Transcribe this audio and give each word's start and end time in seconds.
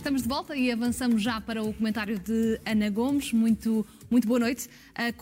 Estamos 0.00 0.22
de 0.22 0.28
volta 0.28 0.56
e 0.56 0.72
avançamos 0.72 1.20
já 1.20 1.42
para 1.42 1.62
o 1.62 1.74
comentário 1.74 2.18
de 2.18 2.58
Ana 2.64 2.88
Gomes. 2.88 3.34
Muito, 3.34 3.86
muito 4.10 4.26
boa 4.26 4.40
noite. 4.40 4.66
Ah, 4.94 5.12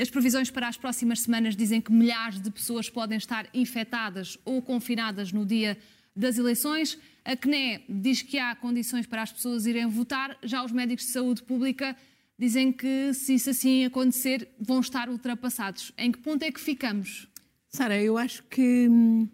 as 0.00 0.08
previsões 0.08 0.48
para 0.48 0.68
as 0.68 0.76
próximas 0.76 1.22
semanas 1.22 1.56
dizem 1.56 1.80
que 1.80 1.90
milhares 1.90 2.40
de 2.40 2.48
pessoas 2.48 2.88
podem 2.88 3.18
estar 3.18 3.48
infectadas 3.52 4.38
ou 4.44 4.62
confinadas 4.62 5.32
no 5.32 5.44
dia 5.44 5.76
das 6.14 6.38
eleições. 6.38 6.96
A 7.24 7.36
CNE 7.36 7.82
diz 7.88 8.22
que 8.22 8.38
há 8.38 8.54
condições 8.54 9.08
para 9.08 9.22
as 9.22 9.32
pessoas 9.32 9.66
irem 9.66 9.88
votar. 9.88 10.38
Já 10.44 10.64
os 10.64 10.70
médicos 10.70 11.06
de 11.06 11.12
saúde 11.12 11.42
pública 11.42 11.96
dizem 12.38 12.70
que, 12.70 13.12
se 13.14 13.34
isso 13.34 13.50
assim 13.50 13.86
acontecer, 13.86 14.48
vão 14.60 14.78
estar 14.78 15.08
ultrapassados. 15.08 15.90
Em 15.98 16.12
que 16.12 16.18
ponto 16.20 16.44
é 16.44 16.52
que 16.52 16.60
ficamos? 16.60 17.26
Sara, 17.70 18.00
eu 18.00 18.16
acho 18.16 18.44
que 18.44 18.88
hum, 18.88 19.28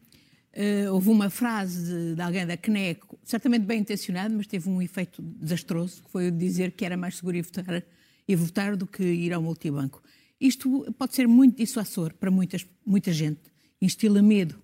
Uh, 0.56 0.92
houve 0.92 1.08
uma 1.08 1.28
frase 1.28 1.84
de, 1.84 2.14
de, 2.14 2.22
alguém 2.22 2.46
da 2.46 2.56
CNE, 2.56 2.96
certamente 3.24 3.64
bem 3.64 3.80
intencionado, 3.80 4.34
mas 4.34 4.46
teve 4.46 4.68
um 4.68 4.80
efeito 4.80 5.22
desastroso, 5.22 6.02
que 6.02 6.10
foi 6.10 6.28
o 6.28 6.30
de 6.30 6.38
dizer 6.38 6.72
que 6.72 6.84
era 6.84 6.96
mais 6.96 7.16
seguro 7.16 7.36
ir 7.36 7.42
votar, 7.42 7.84
ir 8.28 8.36
votar 8.36 8.76
do 8.76 8.86
que 8.86 9.02
ir 9.02 9.32
ao 9.32 9.42
multibanco. 9.42 10.02
Isto 10.40 10.92
pode 10.98 11.14
ser 11.14 11.26
muito 11.26 11.56
dissuasor 11.56 12.12
para 12.14 12.30
muitas, 12.30 12.66
muita 12.84 13.12
gente, 13.12 13.40
instila 13.80 14.20
medo. 14.20 14.56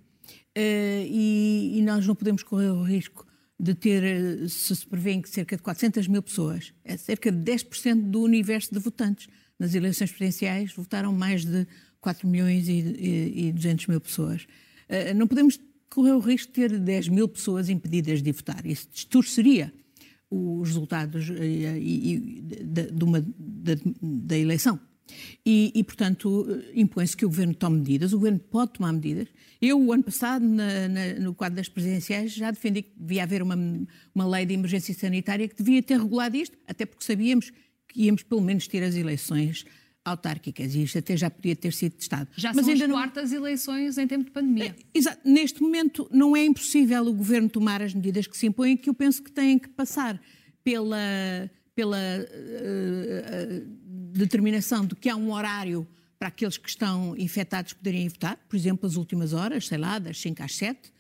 Uh, 0.56 1.06
e, 1.06 1.78
e, 1.78 1.82
nós 1.82 2.06
não 2.06 2.15
podemos 2.15 2.42
correr 2.42 2.70
o 2.70 2.82
risco 2.82 3.27
de 3.59 3.74
ter, 3.74 4.02
eh, 4.02 4.48
se 4.48 4.74
se 4.74 4.87
prevê 4.87 5.20
que 5.20 5.29
cerca 5.29 5.54
de 5.54 5.62
400 5.62 6.09
mil 6.09 6.23
pessoas, 6.23 6.73
é 6.82 6.96
cerca 6.96 7.30
de 7.30 7.38
10% 7.38 8.10
do 8.10 8.23
universo 8.23 8.73
de 8.73 8.80
votantes. 8.80 9.29
Nas 9.59 9.74
eleições 9.74 10.10
presidenciais 10.10 10.73
votaram 10.73 11.12
mais 11.12 11.45
de 11.45 11.66
4 12.01 12.27
milhões 12.27 12.68
e, 12.68 12.73
e, 12.73 13.48
e 13.48 13.52
200 13.52 13.87
mil 13.88 14.01
pessoas. 14.01 14.46
Uh, 14.88 15.15
não 15.15 15.27
podemos 15.27 15.59
correu 15.91 16.17
o 16.17 16.21
risco 16.21 16.49
de 16.49 16.55
ter 16.55 16.79
10 16.79 17.09
mil 17.09 17.29
pessoas 17.29 17.69
impedidas 17.69 18.23
de 18.23 18.33
votar. 18.33 18.65
Isso 18.65 18.89
distorceria 18.93 19.73
os 20.30 20.69
resultados 20.69 21.29
eh, 21.30 21.80
de 22.93 23.05
uma, 23.05 23.21
da, 23.21 23.73
da 24.01 24.38
eleição. 24.38 24.79
E, 25.45 25.73
e, 25.74 25.82
portanto, 25.82 26.47
impõe-se 26.73 27.16
que 27.16 27.24
o 27.24 27.29
Governo 27.29 27.55
tome 27.55 27.79
medidas. 27.79 28.13
O 28.13 28.19
Governo 28.19 28.38
pode 28.38 28.74
tomar 28.74 28.93
medidas. 28.93 29.27
Eu, 29.60 29.80
o 29.80 29.93
ano 29.93 30.05
passado, 30.05 30.47
na, 30.47 30.88
na, 30.88 31.15
no 31.15 31.35
quadro 31.35 31.57
das 31.57 31.69
presidenciais, 31.69 32.32
já 32.32 32.51
defendi 32.51 32.82
que 32.82 32.93
devia 32.97 33.25
haver 33.25 33.43
uma, 33.43 33.57
uma 34.15 34.27
lei 34.29 34.47
de 34.47 34.54
emergência 34.54 34.95
sanitária 34.95 35.49
que 35.49 35.57
devia 35.57 35.82
ter 35.82 35.99
regulado 35.99 36.37
isto, 36.37 36.57
até 36.66 36.87
porque 36.87 37.04
sabíamos 37.04 37.51
que 37.88 38.02
íamos, 38.04 38.23
pelo 38.23 38.41
menos, 38.41 38.69
ter 38.69 38.85
as 38.85 38.95
eleições 38.95 39.65
autárquicas 40.04 40.74
e 40.74 40.82
isto 40.82 40.98
até 40.98 41.16
já 41.16 41.30
podia 41.30 41.54
ter 41.54 41.73
sido 41.73 41.93
testado. 41.93 42.29
Já 42.37 42.52
Mas 42.54 42.65
são 42.65 42.73
ainda 42.73 42.87
as 42.87 42.90
quartas 42.90 43.30
não... 43.30 43.38
eleições 43.38 43.98
em 43.98 44.07
tempo 44.07 44.24
de 44.24 44.30
pandemia. 44.30 44.76
É, 44.79 44.98
exato. 44.98 45.20
Neste 45.29 45.62
momento 45.62 46.09
não 46.10 46.37
é 46.37 46.45
impossível 46.45 47.07
o 47.07 47.12
Governo 47.12 47.48
tomar 47.48 47.82
as 47.82 47.92
medidas 47.95 48.26
que 48.26 48.37
se 48.37 48.46
impõem, 48.46 48.76
que 48.76 48.88
eu 48.88 48.95
penso 48.95 49.23
que 49.23 49.30
têm 49.30 49.59
que 49.59 49.68
passar 49.68 50.20
pela, 50.65 51.51
pela 51.74 51.98
uh, 51.98 53.66
determinação 54.12 54.87
de 54.87 54.95
que 54.95 55.09
há 55.09 55.16
um 55.16 55.32
horário 55.32 55.87
para 56.18 56.29
aqueles 56.29 56.59
que 56.59 56.68
estão 56.68 57.16
infectados 57.16 57.73
poderem 57.73 58.07
votar, 58.09 58.37
por 58.48 58.54
exemplo, 58.54 58.87
as 58.87 58.96
últimas 58.96 59.32
horas, 59.32 59.66
sei 59.66 59.79
lá, 59.79 59.98
das 59.98 60.20
5 60.20 60.42
às 60.42 60.54
7, 60.54 60.92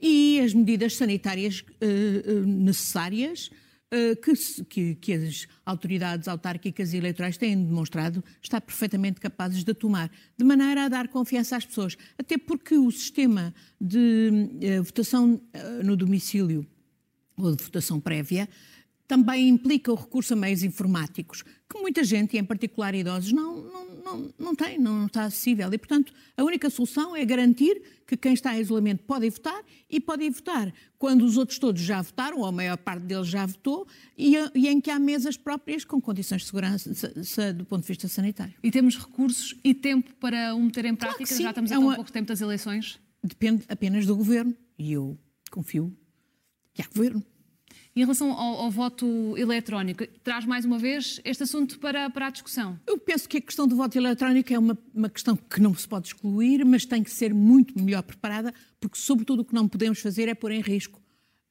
e 0.00 0.40
as 0.40 0.52
medidas 0.52 0.94
sanitárias 0.94 1.60
uh, 1.82 2.46
necessárias 2.46 3.50
eh, 3.50 3.67
que, 4.22 4.64
que, 4.64 4.94
que, 4.96 5.12
as 5.14 5.46
autoridades 5.64 6.28
autárquicas 6.28 6.92
e 6.92 6.98
eleitorais 6.98 7.38
têm 7.38 7.56
demonstrado 7.64 8.22
estar 8.42 8.60
perfeitamente 8.60 9.20
capazes 9.20 9.64
de 9.64 9.72
tomar, 9.72 10.10
de 10.36 10.44
maneira 10.44 10.84
a 10.84 10.88
dar 10.88 11.08
confiança 11.08 11.56
às 11.56 11.64
pessoas. 11.64 11.96
Até 12.18 12.36
porque 12.36 12.74
o 12.76 12.90
sistema 12.90 13.54
de 13.80 14.50
uh, 14.78 14.82
votação 14.82 15.34
uh, 15.34 15.84
no 15.84 15.96
domicílio 15.96 16.66
ou 17.36 17.54
de 17.54 17.64
votação 17.64 18.00
prévia 18.00 18.48
também 19.08 19.48
implica 19.48 19.90
o 19.90 19.94
recurso 19.94 20.34
a 20.34 20.36
meios 20.36 20.62
informáticos, 20.62 21.42
que 21.42 21.80
muita 21.80 22.04
gente, 22.04 22.36
e 22.36 22.38
em 22.38 22.44
particular 22.44 22.94
idosos, 22.94 23.32
não, 23.32 23.56
não, 23.62 23.86
não, 24.04 24.34
não 24.38 24.54
tem, 24.54 24.78
não 24.78 25.06
está 25.06 25.24
acessível. 25.24 25.72
E, 25.72 25.78
portanto, 25.78 26.12
a 26.36 26.44
única 26.44 26.68
solução 26.68 27.16
é 27.16 27.24
garantir 27.24 27.80
que 28.06 28.18
quem 28.18 28.34
está 28.34 28.54
em 28.54 28.60
isolamento 28.60 29.02
pode 29.04 29.28
votar 29.30 29.62
e 29.88 29.98
pode 29.98 30.28
votar 30.28 30.72
quando 30.98 31.22
os 31.24 31.38
outros 31.38 31.58
todos 31.58 31.80
já 31.80 32.02
votaram, 32.02 32.38
ou 32.38 32.46
a 32.46 32.52
maior 32.52 32.76
parte 32.76 33.04
deles 33.04 33.28
já 33.28 33.46
votou, 33.46 33.88
e, 34.16 34.34
e 34.54 34.68
em 34.68 34.78
que 34.78 34.90
há 34.90 34.98
mesas 34.98 35.38
próprias 35.38 35.86
com 35.86 35.98
condições 36.00 36.42
de 36.42 36.46
segurança 36.46 37.52
do 37.54 37.64
ponto 37.64 37.82
de 37.82 37.88
vista 37.88 38.08
sanitário. 38.08 38.54
E 38.62 38.70
temos 38.70 38.98
recursos 38.98 39.54
e 39.64 39.72
tempo 39.72 40.14
para 40.16 40.54
o 40.54 40.60
meter 40.60 40.84
em 40.84 40.94
prática? 40.94 41.24
Claro 41.24 41.42
já 41.42 41.48
estamos 41.48 41.72
a 41.72 41.74
é 41.74 41.78
tão 41.78 41.94
pouco 41.94 42.12
tempo 42.12 42.28
das 42.28 42.42
eleições? 42.42 43.00
Depende 43.24 43.64
apenas 43.68 44.04
do 44.04 44.14
governo, 44.14 44.54
e 44.78 44.92
eu 44.92 45.18
confio 45.50 45.96
que 46.74 46.82
há 46.82 46.86
governo. 46.86 47.24
Em 47.98 48.02
relação 48.02 48.30
ao, 48.30 48.60
ao, 48.60 48.70
voto 48.70 49.36
eletrónico, 49.36 50.06
traz 50.22 50.44
mais 50.44 50.64
uma 50.64 50.78
vez 50.78 51.20
este 51.24 51.42
assunto 51.42 51.80
para, 51.80 52.08
para 52.08 52.28
a 52.28 52.30
discussão? 52.30 52.78
Eu 52.86 52.96
penso 52.96 53.28
que 53.28 53.38
a 53.38 53.40
questão 53.40 53.66
do 53.66 53.74
voto 53.74 53.98
eletrónico 53.98 54.54
é 54.54 54.56
uma, 54.56 54.78
uma 54.94 55.10
questão 55.10 55.34
que 55.36 55.60
não 55.60 55.74
se 55.74 55.88
pode 55.88 56.06
excluir, 56.06 56.64
mas 56.64 56.84
tem 56.84 57.02
que 57.02 57.10
ser 57.10 57.34
muito 57.34 57.76
melhor 57.76 58.04
preparada, 58.04 58.54
porque, 58.78 58.96
sobretudo, 58.96 59.40
o 59.40 59.44
que 59.44 59.52
não 59.52 59.66
podemos 59.66 59.98
fazer 59.98 60.28
é 60.28 60.34
pôr 60.36 60.52
em 60.52 60.60
risco 60.60 61.02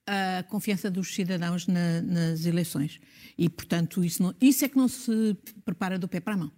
a 0.05 0.41
confiança 0.43 0.89
dos 0.89 1.13
cidadãos 1.13 1.67
na, 1.67 2.01
nas 2.01 2.45
eleições. 2.45 2.97
E, 3.37 3.49
portanto, 3.49 4.01
isso, 4.01 4.23
não, 4.23 4.33
isso 4.39 4.63
é 4.63 4.69
que 4.69 4.77
não 4.77 4.87
se 4.87 5.35
prepara 5.65 5.99
do 5.99 6.07
pé 6.07 6.21
para 6.21 6.35
a 6.35 6.37
mão. 6.37 6.51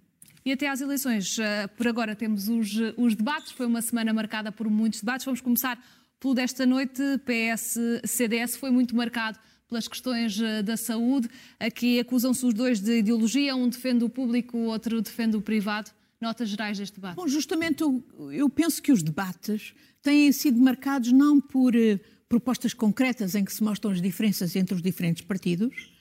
E 0.45 0.51
até 0.51 0.69
às 0.69 0.81
eleições, 0.81 1.39
eh, 1.39 1.65
por 1.65 1.87
agora 1.87 2.15
temos 2.15 2.47
os, 2.47 2.69
os 2.95 3.15
debates, 3.15 3.53
foi 3.53 3.65
uma 3.65 3.81
semana 3.81 4.13
marcada 4.13 4.51
por 4.51 4.69
muitos 4.69 4.99
debates. 4.99 5.25
Vamos 5.25 5.41
começar 5.41 5.83
pelo 6.19 6.35
desta 6.35 6.63
noite, 6.63 7.01
PS-CDS 7.25 8.55
foi 8.57 8.69
muito 8.69 8.95
marcado 8.95 9.39
pelas 9.69 9.87
questões 9.87 10.41
eh, 10.41 10.63
da 10.63 10.75
saúde. 10.75 11.29
Aqui 11.59 11.99
acusam-se 11.99 12.45
os 12.45 12.53
dois 12.53 12.81
de 12.81 12.97
ideologia, 12.97 13.55
um 13.55 13.69
defende 13.69 14.03
o 14.03 14.09
público, 14.09 14.57
o 14.57 14.65
outro 14.65 15.01
defende 15.01 15.37
o 15.37 15.41
privado. 15.41 15.91
Notas 16.19 16.49
gerais 16.49 16.77
deste 16.77 16.95
debate? 16.95 17.15
Bom, 17.15 17.27
justamente 17.27 17.81
eu, 17.81 18.03
eu 18.31 18.49
penso 18.49 18.81
que 18.81 18.91
os 18.91 19.01
debates 19.01 19.73
têm 20.01 20.31
sido 20.31 20.59
marcados 20.59 21.11
não 21.13 21.39
por 21.39 21.73
uh, 21.75 21.99
propostas 22.27 22.73
concretas 22.73 23.35
em 23.35 23.45
que 23.45 23.53
se 23.53 23.63
mostram 23.63 23.91
as 23.91 24.01
diferenças 24.01 24.55
entre 24.55 24.75
os 24.75 24.81
diferentes 24.81 25.23
partidos, 25.23 25.91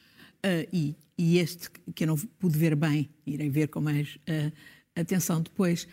uh, 0.44 0.68
e, 0.72 0.96
e, 1.16 1.38
este 1.38 1.70
que 1.94 2.02
eu 2.02 2.08
não 2.08 2.16
pude 2.16 2.58
ver 2.58 2.74
bem, 2.74 3.08
irei 3.24 3.48
ver 3.48 3.68
com 3.68 3.80
mais 3.80 4.16
uh, 4.16 4.52
atenção 4.96 5.40
depois, 5.40 5.86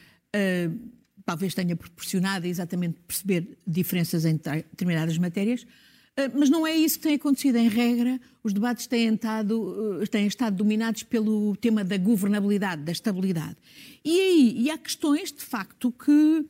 talvez 1.23 1.53
tenha 1.53 1.75
proporcionado 1.75 2.45
exatamente 2.45 2.99
perceber 3.07 3.57
diferenças 3.65 4.25
entre 4.25 4.63
determinadas 4.63 5.17
matérias, 5.17 5.65
mas 6.33 6.49
não 6.49 6.65
é 6.65 6.73
isso 6.75 6.97
que 6.97 7.03
tem 7.03 7.15
acontecido. 7.15 7.57
Em 7.57 7.67
regra, 7.67 8.19
os 8.41 8.53
debates 8.53 8.87
têm 8.87 9.13
estado, 9.13 9.99
ah, 10.01 10.07
têm 10.07 10.27
estado 10.27 10.55
dominados 10.55 11.03
pelo 11.03 11.55
tema 11.57 11.83
da 11.83 11.97
governabilidade, 11.97 12.83
da 12.83 12.91
estabilidade. 12.91 13.57
E 14.03 14.19
aí 14.19 14.55
e 14.61 14.71
há 14.71 14.77
questões, 14.77 15.31
de 15.31 15.41
facto, 15.41 15.91
que, 15.91 16.45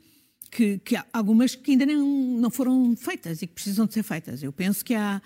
que, 0.51 0.77
que 0.79 0.95
algumas 1.11 1.55
que 1.55 1.71
ainda 1.71 1.85
não, 1.85 2.07
não 2.37 2.51
foram 2.51 2.95
feitas 2.95 3.41
e 3.41 3.47
que 3.47 3.53
precisam 3.53 3.87
de 3.87 3.93
ser 3.93 4.03
feitas. 4.03 4.43
Eu 4.43 4.53
penso 4.53 4.85
que 4.85 4.93
há, 4.93 5.19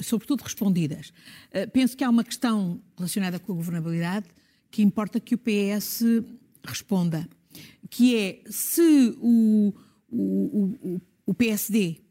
sobretudo 0.00 0.42
respondidas. 0.42 1.12
Uh, 1.50 1.70
penso 1.70 1.96
que 1.96 2.02
há 2.02 2.08
uma 2.08 2.24
questão 2.24 2.80
relacionada 2.96 3.38
com 3.38 3.52
a 3.52 3.56
governabilidade 3.56 4.26
que 4.70 4.82
importa 4.82 5.20
que 5.20 5.34
o 5.34 5.38
PS 5.38 6.02
responda, 6.64 7.28
que 7.90 8.16
é 8.16 8.40
se 8.48 9.16
o, 9.20 9.72
o, 10.10 10.76
o, 10.82 11.00
o 11.26 11.34
PSD 11.34 12.05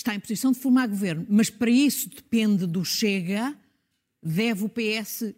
está 0.00 0.14
em 0.14 0.20
posição 0.20 0.52
de 0.52 0.58
formar 0.58 0.86
governo, 0.88 1.26
mas 1.28 1.50
para 1.50 1.70
isso 1.70 2.08
depende 2.08 2.66
do 2.66 2.84
Chega, 2.84 3.54
deve 4.22 4.64
o 4.64 4.68
PS 4.68 5.34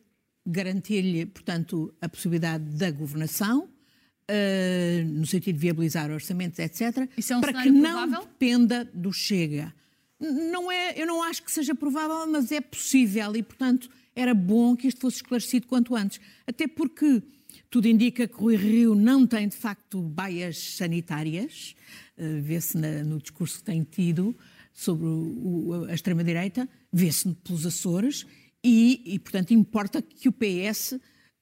garantir-lhe, 0.47 1.27
portanto, 1.27 1.93
a 2.01 2.09
possibilidade 2.09 2.65
da 2.77 2.91
governação, 2.91 3.65
uh, 3.65 5.05
no 5.05 5.27
sentido 5.27 5.57
de 5.57 5.61
viabilizar 5.61 6.11
orçamentos, 6.11 6.61
etc., 6.61 7.09
é 7.31 7.37
um 7.37 7.41
para 7.41 7.63
que 7.63 7.71
não 7.71 8.09
dependa 8.09 8.89
do 8.95 9.13
Chega. 9.13 9.75
Não 10.21 10.71
é, 10.71 10.95
eu 10.97 11.07
não 11.09 11.23
acho 11.25 11.43
que 11.43 11.51
seja 11.51 11.75
provável, 11.75 12.31
mas 12.31 12.53
é 12.53 12.61
possível 12.61 13.35
e, 13.35 13.43
portanto, 13.43 13.91
era 14.15 14.33
bom 14.33 14.77
que 14.77 14.87
isto 14.87 15.01
fosse 15.01 15.17
esclarecido 15.17 15.67
quanto 15.67 15.97
antes. 15.97 16.21
Até 16.47 16.69
porque 16.69 17.21
tudo 17.69 17.89
indica 17.89 18.29
que 18.29 18.35
Rui 18.35 18.55
Rio 18.55 18.95
não 18.95 19.27
tem, 19.27 19.49
de 19.49 19.57
facto, 19.57 20.01
baias 20.01 20.57
sanitárias, 20.57 21.75
uh, 22.17 22.41
vê-se 22.41 22.79
no 22.79 23.19
discurso 23.19 23.59
que 23.59 23.65
tem 23.65 23.83
tido, 23.83 24.37
sobre 24.73 25.07
o, 25.07 25.87
a 25.89 25.95
extrema-direita, 25.95 26.69
vê-se 26.93 27.33
pelos 27.35 27.67
Açores 27.67 28.27
e, 28.65 29.15
e, 29.15 29.19
portanto, 29.19 29.53
importa 29.53 30.01
que 30.01 30.29
o 30.29 30.33
PS, 30.33 30.99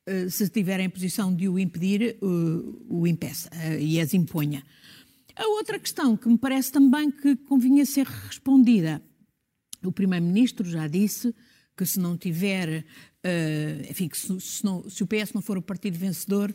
eh, 0.07 0.29
se 0.29 0.45
estiver 0.45 0.81
em 0.81 0.89
posição 0.89 1.35
de 1.35 1.49
o 1.49 1.59
impedir, 1.59 2.03
eh, 2.03 2.17
o 2.89 3.07
impeça 3.07 3.51
eh, 3.53 3.81
e 3.81 4.01
as 4.01 4.15
imponha. 4.15 4.65
A 5.37 5.47
outra 5.49 5.79
questão 5.79 6.17
que 6.17 6.29
me 6.29 6.39
parece 6.39 6.73
também 6.73 7.11
que 7.11 7.37
convinha 7.37 7.85
ser 7.85 8.07
respondida, 8.07 9.03
o 9.83 9.93
Primeiro-Ministro 9.93 10.69
já 10.69 10.87
disse 10.87 11.35
que 11.77 11.87
se 11.87 11.99
não 11.99 12.19
tiver, 12.19 12.85
enfim, 13.89 14.07
que 14.07 14.19
se, 14.19 14.39
se, 14.39 14.63
não, 14.63 14.87
se, 14.91 15.03
o 15.03 15.07
PS 15.07 15.33
não 15.33 15.41
for 15.41 15.57
o 15.57 15.63
partido 15.63 15.97
vencedor, 15.97 16.55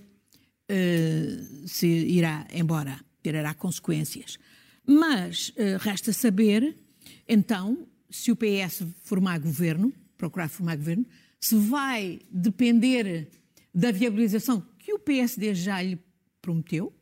se 1.65 1.87
irá 1.87 2.45
embora, 2.53 2.99
terá 3.23 3.51
consequências. 3.55 4.37
Mas 4.85 5.49
uh, 5.49 5.77
resta 5.79 6.13
saber, 6.13 6.77
então, 7.27 7.87
se 8.09 8.31
o 8.31 8.35
PS 8.35 8.83
formar 9.03 9.39
governo, 9.39 9.93
procurar 10.17 10.47
formar 10.47 10.77
governo, 10.77 11.05
se 11.39 11.55
vai 11.55 12.19
depender 12.31 13.29
da 13.73 13.91
viabilização 13.91 14.65
que 14.79 14.93
o 14.93 14.99
PSD 14.99 15.53
já 15.55 15.81
lhe 15.81 15.99
prometeu, 16.41 16.93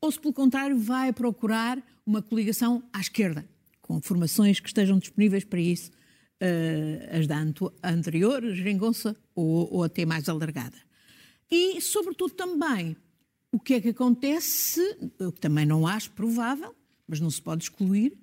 ou 0.00 0.10
se, 0.10 0.20
pelo 0.20 0.32
contrário, 0.32 0.78
vai 0.78 1.12
procurar 1.12 1.82
uma 2.06 2.22
coligação 2.22 2.82
à 2.92 3.00
esquerda, 3.00 3.48
com 3.80 4.00
formações 4.00 4.60
que 4.60 4.68
estejam 4.68 4.98
disponíveis 4.98 5.44
para 5.44 5.60
isso, 5.60 5.90
uh, 6.42 7.18
as 7.18 7.26
da 7.26 7.38
anterior, 7.82 8.42
geringonça, 8.54 9.16
ou, 9.34 9.72
ou 9.72 9.82
até 9.82 10.06
mais 10.06 10.28
alargada. 10.28 10.76
E, 11.50 11.80
sobretudo, 11.80 12.34
também, 12.34 12.96
o 13.52 13.58
que 13.58 13.74
é 13.74 13.80
que 13.80 13.88
acontece, 13.88 14.80
eu 15.18 15.32
também 15.32 15.66
não 15.66 15.86
acho 15.86 16.10
provável, 16.12 16.74
mas 17.06 17.20
não 17.20 17.30
se 17.30 17.40
pode 17.40 17.64
excluir, 17.64 18.16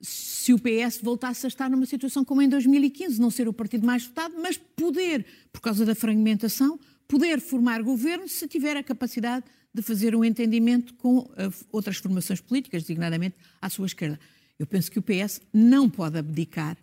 se 0.00 0.52
o 0.52 0.58
PS 0.58 0.98
voltasse 1.00 1.46
a 1.46 1.48
estar 1.48 1.70
numa 1.70 1.86
situação 1.86 2.24
como 2.24 2.42
em 2.42 2.48
2015, 2.48 3.20
não 3.20 3.30
ser 3.30 3.46
o 3.46 3.52
partido 3.52 3.86
mais 3.86 4.04
votado, 4.04 4.34
mas 4.42 4.56
poder, 4.56 5.24
por 5.52 5.60
causa 5.60 5.86
da 5.86 5.94
fragmentação, 5.94 6.78
poder 7.06 7.40
formar 7.40 7.82
governo 7.82 8.28
se 8.28 8.48
tiver 8.48 8.76
a 8.76 8.82
capacidade 8.82 9.44
de 9.72 9.80
fazer 9.80 10.14
um 10.16 10.24
entendimento 10.24 10.92
com 10.94 11.18
uh, 11.18 11.30
outras 11.70 11.96
formações 11.98 12.40
políticas, 12.40 12.82
designadamente 12.82 13.36
à 13.60 13.70
sua 13.70 13.86
esquerda. 13.86 14.18
Eu 14.58 14.66
penso 14.66 14.90
que 14.90 14.98
o 14.98 15.02
PS 15.02 15.40
não 15.52 15.88
pode 15.88 16.18
abdicar 16.18 16.76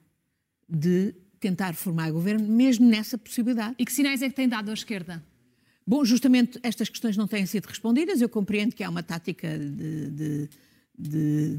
de 0.67 1.13
tentar 1.39 1.73
formar 1.73 2.11
governo, 2.11 2.47
mesmo 2.47 2.87
nessa 2.87 3.17
possibilidade. 3.17 3.75
E 3.77 3.85
que 3.85 3.91
sinais 3.91 4.21
é 4.21 4.29
que 4.29 4.35
tem 4.35 4.47
dado 4.47 4.71
à 4.71 4.73
esquerda? 4.73 5.23
Bom, 5.85 6.05
justamente 6.05 6.59
estas 6.61 6.89
questões 6.89 7.17
não 7.17 7.27
têm 7.27 7.45
sido 7.45 7.65
respondidas. 7.65 8.21
Eu 8.21 8.29
compreendo 8.29 8.75
que 8.75 8.83
há 8.83 8.89
uma 8.89 9.01
tática 9.01 9.57
de, 9.57 10.09
de, 10.09 10.49
de, 10.99 11.57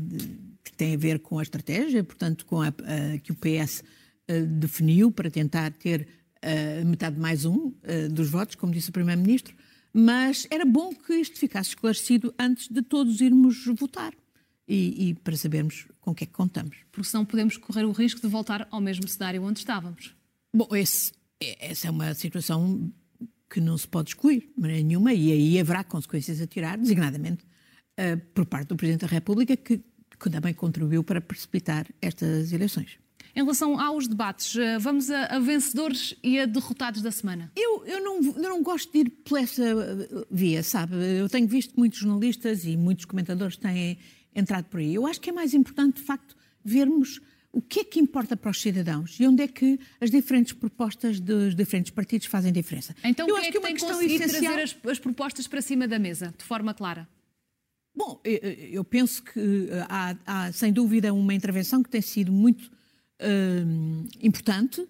que 0.63 0.73
tem 0.73 0.95
a 0.95 0.99
ver 0.99 1.19
com 1.21 1.39
a 1.39 1.43
estratégia, 1.43 2.05
portanto, 2.05 2.45
com 2.45 2.61
a, 2.61 2.69
a 2.69 3.19
que 3.19 3.33
o 3.33 3.35
PS 3.35 3.83
uh, 4.31 4.47
definiu 4.47 5.11
para 5.11 5.31
tentar 5.31 5.73
ter 5.73 6.07
uh, 6.45 6.87
metade 6.87 7.19
mais 7.19 7.45
um 7.47 7.69
uh, 7.69 8.09
dos 8.11 8.29
votos, 8.29 8.55
como 8.55 8.73
disse 8.73 8.91
o 8.91 8.93
Primeiro-Ministro. 8.93 9.55
Mas 9.93 10.47
era 10.51 10.65
bom 10.65 10.95
que 10.95 11.15
isto 11.15 11.39
ficasse 11.39 11.71
esclarecido 11.71 12.33
antes 12.39 12.69
de 12.69 12.83
todos 12.83 13.21
irmos 13.21 13.65
votar 13.77 14.13
e, 14.69 15.09
e 15.09 15.15
para 15.15 15.37
sabermos 15.37 15.89
com 16.01 16.13
o 16.13 16.15
que 16.15 16.25
é 16.25 16.27
que 16.27 16.33
contamos. 16.33 16.77
Porque 16.93 17.09
senão 17.09 17.25
podemos 17.25 17.57
correr 17.57 17.85
o 17.85 17.91
risco 17.91 18.21
de 18.21 18.29
voltar 18.29 18.69
ao 18.71 18.81
mesmo 18.81 19.09
cenário 19.09 19.43
onde 19.43 19.59
estávamos. 19.59 20.15
Bom, 20.55 20.69
esse, 20.77 21.13
essa 21.41 21.89
é 21.89 21.91
uma 21.91 22.15
situação 22.15 22.93
que 23.49 23.61
não 23.61 23.77
se 23.77 23.89
pode 23.89 24.11
excluir, 24.11 24.53
de 24.55 24.61
maneira 24.61 24.85
nenhuma, 24.85 25.13
e 25.13 25.33
aí 25.33 25.59
haverá 25.59 25.83
consequências 25.83 26.41
a 26.41 26.47
tirar, 26.47 26.79
designadamente 26.79 27.45
uh, 28.01 28.21
por 28.35 28.47
parte 28.47 28.69
do 28.69 28.77
Presidente 28.77 29.03
da 29.03 29.07
República, 29.07 29.57
que, 29.57 29.81
que 30.19 30.31
também 30.31 30.55
contribuiu 30.55 31.05
para 31.05 31.21
precipitar 31.21 31.87
estas 32.01 32.53
eleições. 32.53 32.99
Em 33.35 33.43
relação 33.43 33.79
aos 33.81 34.09
debates, 34.09 34.57
eh, 34.57 34.79
vamos 34.79 35.09
a, 35.09 35.27
a, 35.27 35.39
vencedores 35.39 36.17
e 36.23 36.41
a 36.41 36.47
derrotados 36.47 37.01
da 37.01 37.13
semana. 37.13 37.53
Eu, 37.55 37.87
eu, 37.87 38.03
não, 38.03 38.21
eu 38.23 38.43
não 38.43 38.63
gosto 38.63 38.93
de 38.93 38.99
ir 38.99 39.11
por 39.11 39.39
essa 39.39 39.63
eh, 39.63 40.27
via, 40.31 40.63
sabe? 40.65 40.97
Eu 40.97 41.29
tenho 41.29 41.47
visto 41.47 41.75
muitos 41.77 42.01
jornalistas 42.01 42.65
e 42.65 42.77
muitos 42.77 43.05
comentadores 43.05 43.57
têm 43.57 43.99
entrado 44.35 44.65
por 44.65 44.81
aí. 44.81 44.95
Eu 44.95 45.07
acho 45.07 45.21
que 45.21 45.31
é 45.31 45.33
mais 45.33 45.55
importante, 45.55 45.97
de 45.97 46.03
facto, 46.03 46.37
vermos 46.65 47.21
o 47.53 47.61
que 47.61 47.81
é 47.81 47.85
que 47.85 47.99
importa 47.99 48.37
para 48.37 48.51
os 48.51 48.61
cidadãos 48.61 49.19
e 49.19 49.27
onde 49.27 49.43
é 49.43 49.49
que 49.49 49.79
as 50.01 50.11
diferentes 50.11 50.53
propostas 50.53 51.19
dos 51.19 51.55
diferentes 51.55 51.91
partidos 51.91 52.27
fazem 52.27 52.53
diferença. 52.53 52.95
Então, 53.03 53.29
eu 53.29 53.37
acho 53.37 53.49
é 53.49 53.53
que, 53.53 53.59
que 53.61 53.67
uma 53.67 53.73
questão 53.73 54.03
essencial... 54.03 54.55
trazer 54.55 54.63
as, 54.63 54.77
as, 54.91 54.99
propostas 54.99 55.47
para 55.47 55.61
cima 55.61 55.87
da 55.89 55.99
mesa, 55.99 56.35
de 56.37 56.45
forma 56.45 56.75
clara? 56.75 57.09
Bom, 58.01 58.19
eu 58.25 58.83
penso 58.83 59.23
que 59.23 59.69
eh, 59.71 59.87
há, 59.87 60.17
há 60.25 60.53
sem 60.53 60.73
dúvida 60.73 61.13
uma 61.13 61.35
intervenção 61.35 61.83
que 61.83 61.91
tem 61.91 62.01
sido 62.01 62.33
muito 62.33 62.65
uh, 63.21 64.09
importante 64.23 64.83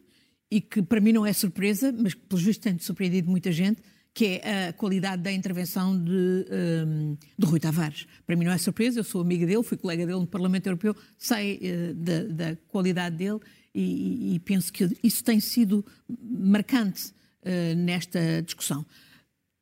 e 0.48 0.60
que 0.60 0.80
para 0.80 1.00
mim 1.00 1.10
não 1.10 1.26
é 1.26 1.32
surpresa, 1.32 1.92
mas 1.92 2.14
que 2.14 2.20
pelos 2.20 2.44
vistos 2.44 2.62
tem 2.62 2.78
surpreendido 2.78 3.28
muita 3.28 3.50
gente, 3.50 3.82
que 4.14 4.40
é 4.44 4.68
a 4.68 4.72
qualidade 4.72 5.22
da 5.22 5.32
intervenção 5.32 6.00
de, 6.00 6.46
um, 6.86 7.16
de 7.36 7.46
Rui 7.46 7.58
Tavares. 7.58 8.06
Para 8.24 8.36
mim 8.36 8.44
não 8.44 8.52
é 8.52 8.58
surpresa, 8.58 9.00
eu 9.00 9.04
sou 9.04 9.22
amiga 9.22 9.44
dele, 9.44 9.64
fui 9.64 9.76
colega 9.76 10.06
dele 10.06 10.20
no 10.20 10.26
Parlamento 10.28 10.68
Europeu, 10.68 10.94
sei 11.18 11.58
uh, 11.64 11.94
da, 11.94 12.22
da, 12.22 12.56
qualidade 12.68 13.16
dele 13.16 13.40
e, 13.74 14.36
e, 14.36 14.38
penso 14.38 14.72
que 14.72 14.88
isso 15.02 15.24
tem 15.24 15.40
sido 15.40 15.84
marcante 16.22 17.08
uh, 17.42 17.74
nesta 17.74 18.40
discussão. 18.40 18.86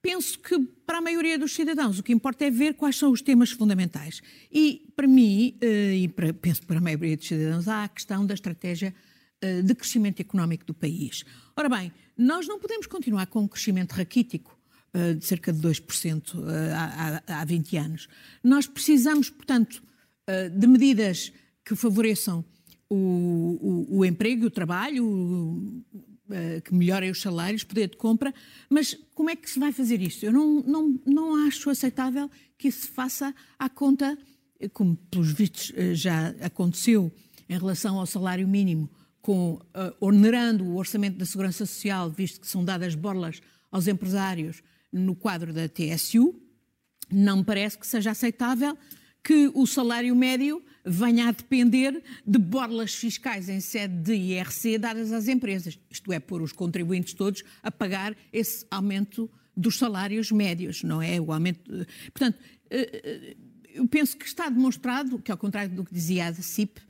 Penso 0.00 0.38
que 0.38 0.58
para 0.86 0.98
a 0.98 1.00
maioria 1.00 1.38
dos 1.38 1.54
cidadãos 1.54 1.98
o 1.98 2.02
que 2.02 2.12
importa 2.12 2.44
é 2.44 2.50
ver 2.50 2.74
quais 2.74 2.96
são 2.96 3.10
os 3.10 3.20
temas 3.20 3.50
fundamentais. 3.50 4.20
E 4.50 4.92
para 4.94 5.06
mim, 5.06 5.58
uh, 5.62 5.92
e 5.92 6.08
para, 6.08 6.32
penso 6.32 6.62
para 6.66 6.78
a 6.78 6.80
maioria 6.80 7.16
dos 7.16 7.26
cidadãos, 7.26 7.68
há 7.68 7.84
a 7.84 7.88
questão 7.88 8.24
da 8.24 8.34
estratégia 8.34 8.94
de 9.64 9.72
crescimento 9.72 10.18
económico 10.18 10.64
do 10.64 10.74
país. 10.74 11.24
Ora 11.56 11.68
bem, 11.68 11.92
nós 12.16 12.48
não 12.48 12.58
podemos 12.58 12.88
continuar 12.88 13.26
com 13.28 13.42
um 13.42 13.46
crescimento 13.46 13.92
raquítico 13.92 14.58
uh, 14.92 15.14
de 15.14 15.24
cerca 15.24 15.52
de 15.52 15.60
2% 15.60 16.34
uh, 16.34 16.42
há, 16.74 17.22
há, 17.24 17.40
há 17.42 17.44
20 17.44 17.76
anos. 17.76 18.08
Nós 18.42 18.66
precisamos, 18.66 19.30
portanto, 19.30 19.80
de 20.58 20.66
medidas 20.66 21.32
que 21.64 21.74
favoreçam 21.74 22.44
o, 22.88 23.86
o, 23.90 23.98
o 23.98 24.04
emprego 24.04 24.46
o 24.46 24.50
trabalho, 24.50 25.84
que 26.64 26.74
melhorem 26.74 27.10
os 27.10 27.20
salários, 27.20 27.64
poder 27.64 27.88
de 27.88 27.96
compra, 27.96 28.34
mas 28.68 28.94
como 29.14 29.30
é 29.30 29.36
que 29.36 29.48
se 29.50 29.58
vai 29.58 29.72
fazer 29.72 30.00
isto? 30.00 30.24
Eu 30.24 30.32
não, 30.32 30.62
não, 30.62 31.00
não 31.06 31.46
acho 31.46 31.70
aceitável 31.70 32.30
que 32.56 32.68
isso 32.68 32.82
se 32.82 32.88
faça 32.88 33.34
à 33.58 33.68
conta, 33.68 34.16
como 34.72 34.96
pelos 35.10 35.32
vistos 35.32 35.72
já 35.94 36.28
aconteceu 36.40 37.12
em 37.48 37.58
relação 37.58 37.98
ao 37.98 38.06
salário 38.06 38.46
mínimo, 38.46 38.90
com, 39.22 39.54
uh, 39.54 39.94
onerando 40.00 40.64
o 40.64 40.76
orçamento 40.76 41.16
da 41.18 41.26
Segurança 41.26 41.64
Social, 41.64 42.10
visto 42.10 42.40
que 42.40 42.46
são 42.46 42.64
dadas 42.64 42.94
borlas 42.94 43.40
aos 43.70 43.86
empresários 43.86 44.62
no 44.92 45.14
quadro 45.14 45.52
da 45.52 45.68
TSU, 45.68 46.34
não 47.10 47.38
me 47.38 47.44
parece 47.44 47.78
que 47.78 47.86
seja 47.86 48.10
aceitável 48.10 48.76
que 49.22 49.50
o 49.54 49.66
salário 49.66 50.14
médio 50.14 50.62
venha 50.88 51.28
a 51.28 51.32
depender 51.32 52.02
de 52.26 52.38
borlas 52.38 52.94
fiscais 52.94 53.48
em 53.48 53.60
sede 53.60 53.94
de 53.94 54.14
IRC 54.14 54.78
dadas 54.78 55.12
às 55.12 55.28
empresas. 55.28 55.78
Isto 55.90 56.12
é, 56.12 56.18
pôr 56.18 56.42
os 56.42 56.52
contribuintes 56.52 57.14
todos 57.14 57.42
a 57.62 57.70
pagar 57.70 58.16
esse 58.32 58.66
aumento 58.70 59.30
dos 59.56 59.76
salários 59.76 60.30
médios, 60.30 60.82
não 60.82 61.02
é? 61.02 61.20
O 61.20 61.32
aumento. 61.32 61.70
Portanto, 62.12 62.36
uh, 62.36 63.36
eu 63.74 63.86
penso 63.88 64.16
que 64.16 64.26
está 64.26 64.48
demonstrado 64.48 65.18
que, 65.18 65.30
ao 65.30 65.38
contrário 65.38 65.74
do 65.74 65.84
que 65.84 65.92
dizia 65.92 66.28
a 66.28 66.34
CIP, 66.34 66.80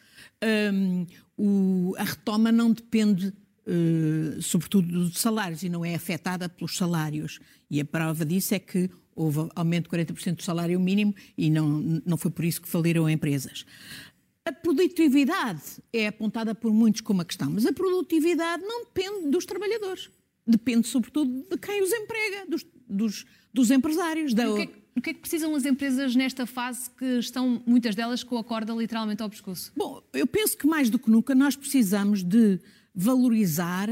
um, 0.73 1.07
o, 1.37 1.95
a 1.97 2.05
retoma 2.05 2.53
não 2.53 2.73
depende, 2.73 3.29
uh, 3.29 4.43
sobretudo, 4.43 4.87
dos 4.87 5.19
salários 5.19 5.63
e 5.63 5.69
não 5.69 5.85
é 5.85 5.95
afetada 5.95 6.49
pelos 6.49 6.77
salários. 6.77 7.41
E 7.71 7.81
a 7.81 7.85
prova 7.85 8.25
disso 8.25 8.55
é 8.55 8.59
que 8.59 8.91
houve 9.19 9.51
aumento 9.55 9.91
de 9.91 10.05
40% 10.05 10.37
do 10.37 10.43
salário 10.43 10.79
mínimo 10.79 11.15
e 11.37 11.51
não, 11.51 12.01
não 12.07 12.17
foi 12.17 12.31
por 12.31 12.45
isso 12.45 12.63
que 12.63 12.69
faliram 12.69 13.11
empresas. 13.11 13.67
A 14.45 14.53
produtividade 14.53 15.63
é 15.93 16.07
apontada 16.07 16.55
por 16.55 16.73
muitos 16.73 17.01
como 17.01 17.21
a 17.21 17.25
questão, 17.25 17.51
mas 17.51 17.67
a 17.67 17.73
produtividade 17.73 18.63
não 18.63 18.85
depende 18.85 19.29
dos 19.29 19.45
trabalhadores. 19.45 20.09
Depende, 20.47 20.87
sobretudo, 20.87 21.45
de 21.51 21.59
quem 21.59 21.83
os 21.83 21.93
emprega, 21.93 22.47
dos, 22.49 22.65
dos, 22.89 23.27
dos 23.53 23.71
empresários. 23.71 24.33
Da... 24.33 24.51
O, 24.51 24.57
que 24.57 24.63
é, 24.63 24.69
o 24.97 25.03
que 25.03 25.11
é 25.11 25.15
que 25.15 25.21
precisam 25.21 25.55
as 25.55 25.67
empresas 25.67 26.17
nesta 26.17 26.47
fase 26.47 26.89
que 26.97 27.19
estão, 27.19 27.63
muitas 27.67 27.95
delas, 27.95 28.23
com 28.23 28.39
a 28.39 28.45
corda 28.45 28.73
literalmente 28.73 29.23
ao 29.23 29.29
pescoço? 29.29 29.71
Bom, 29.77 30.03
eu 30.15 30.27
penso 30.27 30.57
que 30.57 30.67
mais 30.67 30.89
do 30.89 30.99
que 30.99 31.11
nunca 31.11 31.35
nós 31.35 31.55
precisamos 31.55 32.23
de 32.23 32.59
valorizar 32.95 33.91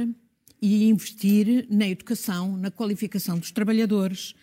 e 0.60 0.88
investir 0.88 1.66
na 1.68 1.86
educação, 1.86 2.56
na 2.56 2.70
qualificação 2.70 3.38
dos 3.38 3.50
trabalhadores, 3.50 4.34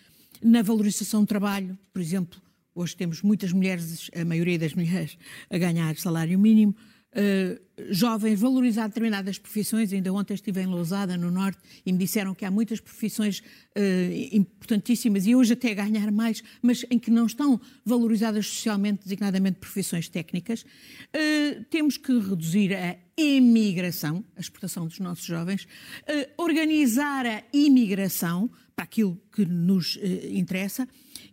na 0.42 0.62
valorização 0.62 1.22
do 1.22 1.28
trabalho. 1.28 1.78
Por 1.92 2.02
exemplo, 2.02 2.42
hoje 2.74 2.96
temos 2.96 3.22
muitas 3.22 3.52
mulheres, 3.52 4.10
a 4.16 4.26
maioria 4.26 4.58
das 4.60 4.74
mulheres, 4.74 5.18
a 5.50 5.58
ganhar 5.58 5.96
salário 5.98 6.38
mínimo 6.40 6.76
uh, 7.14 7.60
jovens 7.90 8.40
valorizar 8.40 8.88
determinadas 8.88 9.38
profissões. 9.38 9.92
Ainda 9.94 10.12
ontem 10.14 10.34
estive 10.34 10.62
em 10.62 10.66
Lousada, 10.66 11.18
no 11.18 11.32
Norte, 11.32 11.60
e 11.86 11.92
me 11.92 11.98
disseram 11.98 12.34
que 12.34 12.46
há 12.46 12.52
muitas 12.52 12.80
profissões 12.80 13.40
uh, 13.40 13.82
importantíssimas 14.32 15.26
e 15.26 15.36
hoje 15.36 15.54
até 15.54 15.74
ganhar 15.74 16.12
mais, 16.12 16.44
mas 16.62 16.86
em 16.90 17.00
que 17.00 17.12
não 17.12 17.26
estão 17.26 17.60
valorizadas 17.86 18.48
socialmente, 18.48 19.04
designadamente 19.04 19.60
profissões 19.60 20.10
técnicas. 20.10 20.64
Uh, 20.64 21.64
temos 21.70 21.98
que 21.98 22.18
reduzir 22.20 22.76
a 22.76 22.98
emigração, 23.16 24.26
a 24.36 24.42
exportação 24.42 24.88
dos 24.88 25.00
nossos 25.00 25.24
jovens, 25.24 25.68
organizar 26.36 27.28
a 27.28 27.44
imigração 27.54 28.50
para 28.76 28.86
aquilo 28.86 29.22
que 29.32 29.46
nos 29.46 30.00
interessa 30.32 30.88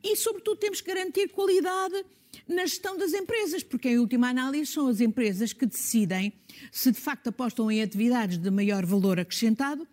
e, 0.04 0.14
sobretudo, 0.14 0.58
temos 0.58 0.82
que 0.82 0.88
garantir 0.88 1.28
qualidade 1.28 2.04
na 2.46 2.66
gestão 2.66 2.96
das 2.96 3.12
empresas, 3.12 3.62
porque 3.62 3.88
em 3.88 3.99
última 3.99 4.28
análise 4.28 4.72
são 4.72 4.88
as 4.88 5.00
empresas 5.00 5.52
que 5.52 5.66
decidem 5.66 6.32
se 6.70 6.90
de 6.90 7.00
facto 7.00 7.28
apostam 7.28 7.70
em 7.70 7.82
atividades 7.82 8.38
de 8.38 8.50
maior 8.50 8.84
valor 8.84 9.18
acrescentado 9.18 9.87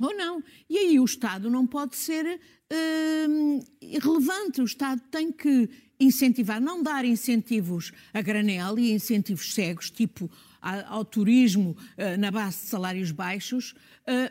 ou 0.00 0.14
não. 0.14 0.42
E 0.68 0.78
aí 0.78 1.00
o 1.00 1.04
Estado 1.04 1.50
não 1.50 1.66
pode 1.66 1.96
ser 1.96 2.24
uh, 2.26 3.64
irrelevante. 3.80 4.60
O 4.60 4.64
Estado 4.64 5.02
tem 5.10 5.32
que 5.32 5.68
incentivar, 5.98 6.60
não 6.60 6.82
dar 6.82 7.04
incentivos 7.04 7.92
a 8.14 8.22
granel 8.22 8.78
e 8.78 8.92
incentivos 8.92 9.52
cegos, 9.52 9.90
tipo 9.90 10.30
ao 10.60 11.04
turismo 11.04 11.76
na 12.18 12.30
base 12.32 12.62
de 12.62 12.66
salários 12.66 13.12
baixos, 13.12 13.74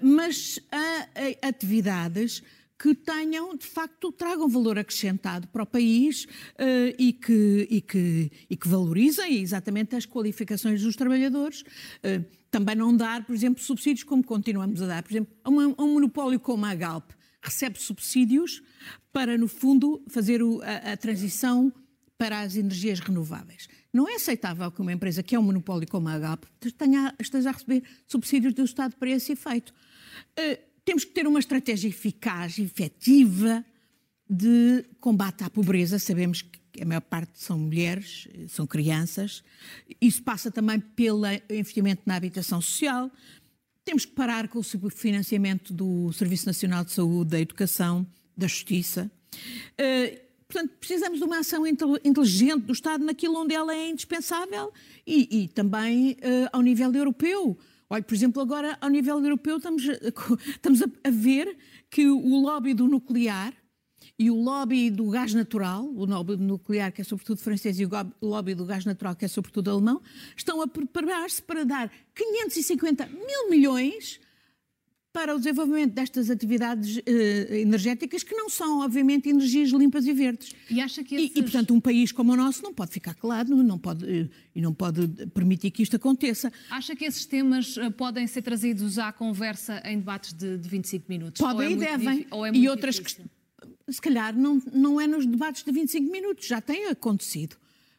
mas 0.01 0.60
a 0.72 1.48
atividades 1.48 2.44
que 2.79 2.93
tenham, 2.93 3.55
de 3.55 3.65
facto, 3.65 4.12
tragam 4.12 4.48
valor 4.48 4.77
acrescentado 4.77 5.48
para 5.48 5.63
o 5.63 5.65
país 5.65 6.25
uh, 6.25 6.93
e, 6.98 7.12
que, 7.12 7.67
e, 7.69 7.81
que, 7.81 8.31
e 8.50 8.55
que 8.55 8.67
valorizem 8.67 9.41
exatamente 9.41 9.96
as 9.96 10.05
qualificações 10.05 10.81
dos 10.81 10.96
trabalhadores. 10.96 11.62
Uh, 11.62 12.24
também 12.51 12.75
não 12.75 12.96
dar, 12.96 13.25
por 13.25 13.34
exemplo, 13.34 13.63
subsídios 13.63 14.03
como 14.03 14.24
continuamos 14.24 14.81
a 14.81 14.88
dar. 14.88 15.03
Por 15.03 15.12
exemplo, 15.12 15.36
a, 15.43 15.50
uma, 15.50 15.75
a 15.77 15.84
um 15.84 15.93
monopólio 15.93 16.39
como 16.39 16.65
a 16.65 16.75
Galp 16.75 17.12
recebe 17.41 17.79
subsídios 17.79 18.62
para, 19.12 19.38
no 19.38 19.48
fundo, 19.48 20.03
fazer 20.07 20.43
o, 20.43 20.62
a, 20.62 20.93
a 20.93 20.98
transição 20.98 21.74
para 22.17 22.41
as 22.41 22.55
energias 22.55 23.00
renováveis. 23.00 23.67
Não 23.93 24.07
é 24.07 24.15
aceitável 24.15 24.72
que 24.72 24.81
uma 24.81 24.93
empresa 24.93 25.24
que 25.24 25.36
é 25.36 25.39
um 25.39 25.43
monopólio 25.43 25.88
como 25.88 26.10
a 26.10 26.38
tenha, 26.77 27.13
esteja 27.19 27.50
a 27.50 27.53
receber 27.53 27.84
subsídios 28.05 28.53
do 28.53 28.63
Estado 28.63 28.96
para 28.96 29.10
esse 29.10 29.31
efeito. 29.31 29.74
Uh, 30.38 30.67
temos 30.88 31.03
que 31.03 31.12
ter 31.12 31.27
uma 31.27 31.39
estratégia 31.39 31.89
eficaz, 31.89 32.58
efetiva, 32.58 33.65
de 34.29 34.86
combate 35.01 35.44
à 35.44 35.50
pobreza. 35.50 36.00
Sabemos 36.00 36.41
que 36.41 36.82
a 36.82 36.86
maior 36.86 37.01
parte 37.01 37.44
são 37.44 37.60
mulheres, 37.60 38.25
são 38.48 38.65
crianças. 38.65 39.44
Isso 40.00 40.24
passa 40.24 40.50
também 40.50 40.79
pelo 40.79 41.24
investimento 41.50 42.03
na 42.06 42.15
habitação 42.15 42.62
social. 42.62 43.12
Temos 43.84 44.06
que 44.06 44.13
parar 44.13 44.48
com 44.48 44.60
o 44.60 44.63
subfinanciamento 44.63 45.74
do 45.74 46.13
Serviço 46.13 46.46
Nacional 46.46 46.86
de 46.86 46.94
Saúde, 46.94 47.32
da 47.32 47.41
Educação, 47.41 48.08
da 48.38 48.48
Justiça. 48.48 49.12
Uh, 49.74 50.17
portanto, 50.48 50.72
precisamos 50.79 51.20
de 51.20 51.25
uma 51.25 51.39
ação 51.39 51.67
inteligente 51.67 52.62
do 52.62 52.72
Estado 52.72 53.03
naquilo 53.03 53.41
onde 53.41 53.53
ela 53.53 53.75
é 53.75 53.89
indispensável 53.89 54.72
e, 55.06 55.44
e 55.44 55.48
também 55.50 56.12
uh, 56.12 56.50
ao 56.53 56.62
nível 56.62 56.94
europeu. 56.94 57.58
Olha, 57.89 58.03
por 58.03 58.13
exemplo, 58.13 58.41
agora, 58.41 58.77
ao 58.82 58.89
nível 58.89 59.17
europeu, 59.24 59.58
estamos, 59.58 59.84
estamos 60.48 60.82
a, 60.82 61.10
ver 61.10 61.58
que 61.89 62.08
o 62.08 62.41
lobby 62.41 62.74
do 62.74 62.88
nuclear 62.88 63.53
e 64.20 64.29
o 64.29 64.36
lobby 64.36 64.89
do 64.89 65.10
gás 65.10 65.34
natural, 65.34 65.86
o 65.86 66.06
lobby 66.06 66.36
nuclear, 66.36 66.91
que 66.91 67.01
é 67.01 67.03
sobretudo 67.03 67.39
francês, 67.39 67.79
e 67.79 67.86
o 67.86 67.89
lobby 68.22 68.56
do 68.56 68.65
gás 68.65 68.84
natural, 68.84 69.15
que 69.15 69.25
é 69.25 69.27
sobretudo 69.27 69.72
alemão, 69.72 70.01
estão 70.36 70.62
a 70.62 70.67
preparar-se 70.67 71.41
para 71.41 71.63
dar 71.63 71.91
550 72.13 73.06
mil 73.08 73.50
milhões 73.50 74.20
para 75.18 75.34
o 75.34 75.40
desenvolvimento 75.40 75.94
destas 75.94 76.30
atividades 76.30 76.98
uh, 76.98 77.54
energéticas 77.54 78.22
que 78.22 78.36
não 78.36 78.48
são, 78.52 78.82
obviamente, 78.82 79.28
energias 79.28 79.72
limpas 79.72 80.06
e 80.06 80.14
verdes. 80.14 80.54
E 80.70 80.80
acha 80.80 81.04
que 81.04 81.16
esses... 81.16 81.36
e, 81.36 81.40
e, 81.40 81.42
portanto, 81.42 81.74
um 81.74 81.80
país 81.80 82.12
como 82.12 82.34
o 82.34 82.36
nosso 82.36 82.62
não 82.62 82.72
pode 82.72 82.92
ficar 82.92 83.16
calado 83.16 83.56
não 83.64 83.80
pode, 83.80 84.06
uh, 84.06 84.30
e 84.54 84.62
não 84.62 84.72
pode 84.72 85.08
permitir 85.34 85.72
que 85.72 85.82
isto 85.82 85.96
aconteça. 85.96 86.54
Acha 86.70 86.96
que 86.96 87.04
esses 87.04 87.26
temas 87.26 87.78
uh, 87.78 87.90
podem 87.90 88.28
ser 88.28 88.44
trazidos 88.44 89.00
à 89.00 89.12
conversa 89.12 89.82
em 89.86 89.98
debates 89.98 90.34
de, 90.34 90.56
de 90.56 90.70
25 90.70 91.06
minutos? 91.10 91.42
Podem 91.42 91.70
é 91.70 91.72
e 91.72 91.76
devem. 91.76 92.28
É 92.32 92.56
e 92.56 92.70
outras 92.70 93.00
que, 93.00 93.10
se 93.90 94.02
calhar, 94.02 94.38
não, 94.38 94.62
não 94.72 95.02
é 95.02 95.08
nos 95.08 95.26
debates 95.26 95.64
de 95.64 95.72
25 95.72 96.12
minutos, 96.12 96.46
já 96.46 96.62
tem 96.62 96.90
acontecido 96.90 97.58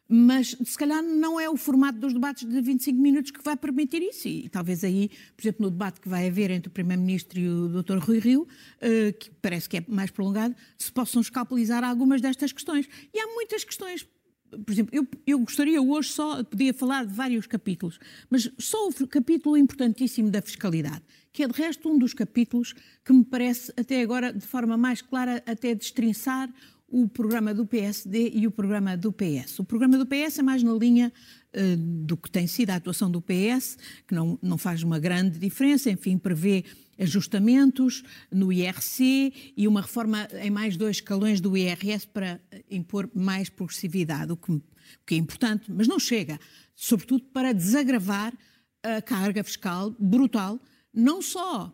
mas 0.09 0.57
se 0.65 0.79
calhar 0.79 1.03
não 1.03 1.39
é 1.39 1.51
o 1.51 1.57
formato 1.57 1.99
dos 1.99 2.15
debates 2.15 2.49
de 2.49 2.61
25 2.63 2.99
minutos 2.99 3.31
que 3.31 3.45
vai 3.45 3.57
permitir 3.57 4.01
isso. 4.01 4.27
E 4.27 4.49
talvez 4.49 4.83
aí, 4.83 5.11
por 5.37 5.43
exemplo, 5.43 5.67
no 5.67 5.71
debate 5.71 6.01
que 6.01 6.09
vai 6.09 6.27
haver 6.27 6.51
entre 6.51 6.69
o 6.69 6.73
Primeiro-Ministro 6.73 7.39
e 7.39 7.49
o 7.49 7.69
Dr. 7.69 7.99
Rui 7.99 8.19
Rio, 8.19 8.49
eh, 8.81 9.13
que 9.13 9.31
parece 9.43 9.69
que 9.69 9.77
é 9.77 9.85
mais 9.87 10.11
prolongado, 10.11 10.57
se 10.79 10.91
possam 10.91 11.21
escalpelizar 11.21 11.85
algumas 11.85 12.23
destas 12.23 12.53
questões. 12.53 12.89
E 13.13 13.21
há 13.21 13.27
muitas 13.27 13.65
questões. 13.65 14.07
Por 14.65 14.73
exemplo, 14.73 14.97
eu, 14.97 15.07
eu 15.27 15.39
gostaria 15.41 15.83
hoje 15.83 16.09
só, 16.09 16.43
podia 16.43 16.73
falar 16.73 17.05
de 17.05 17.13
vários 17.13 17.47
capítulos, 17.47 17.99
mas 18.31 18.51
só 18.59 18.89
o 18.89 19.07
capítulo 19.07 19.59
importantíssimo 19.59 20.31
da 20.31 20.41
fiscalidade, 20.41 21.03
que 21.35 21.43
é 21.43 21.47
de 21.47 21.53
resto 21.53 21.87
um 21.87 21.99
dos 21.99 22.15
capítulos 22.15 22.75
que 23.05 23.13
me 23.13 23.27
parece 23.27 23.71
até 23.77 24.01
agora, 24.01 24.33
de 24.33 24.47
forma 24.47 24.75
mais 24.79 25.03
clara, 25.03 25.43
até 25.45 25.75
destrinçar 25.75 26.51
o 26.91 27.07
programa 27.07 27.53
do 27.53 27.67
PSD 27.67 28.33
e 28.35 28.47
o 28.47 28.51
programa 28.51 28.97
do 28.97 29.13
PS. 29.13 29.59
O 29.59 29.65
programa 29.65 29.99
do 29.99 30.07
PS 30.07 30.39
é 30.39 30.43
mais 30.43 30.63
na 30.63 30.73
linha 30.73 31.13
uh, 31.55 31.77
do 31.77 32.17
que 32.17 32.31
tem 32.31 32.47
sido 32.47 32.71
a 32.71 32.77
atuação 32.77 33.11
do 33.11 33.21
PS, 33.21 33.77
que 34.07 34.15
não, 34.15 34.39
não 34.43 34.57
faz 34.57 34.83
uma 34.83 34.99
grande 34.99 35.39
diferença, 35.39 35.91
enfim, 35.91 36.17
prevê 36.17 36.65
ajustamentos 36.99 38.03
no 38.33 38.53
IRC 38.53 39.53
e 39.57 39.69
uma 39.69 39.83
reforma 39.83 40.27
em 40.41 40.51
mais 40.51 40.77
dois 40.77 40.97
escalões 40.97 41.41
do 41.41 41.57
IRS 41.57 42.07
para 42.07 42.41
impor 42.71 43.09
mais 43.15 43.49
progressividade, 43.49 44.33
o 44.33 44.37
que, 44.37 44.51
o 44.51 44.63
que 45.07 45.15
é 45.15 45.19
importante, 45.19 45.71
mas 45.71 45.87
não 45.87 45.99
chega, 45.99 46.41
sobretudo 46.75 47.25
para 47.25 47.53
desagravar 47.53 48.33
a 48.83 49.03
carga 49.03 49.45
fiscal 49.45 49.95
brutal, 49.99 50.59
não 50.93 51.21
só 51.21 51.73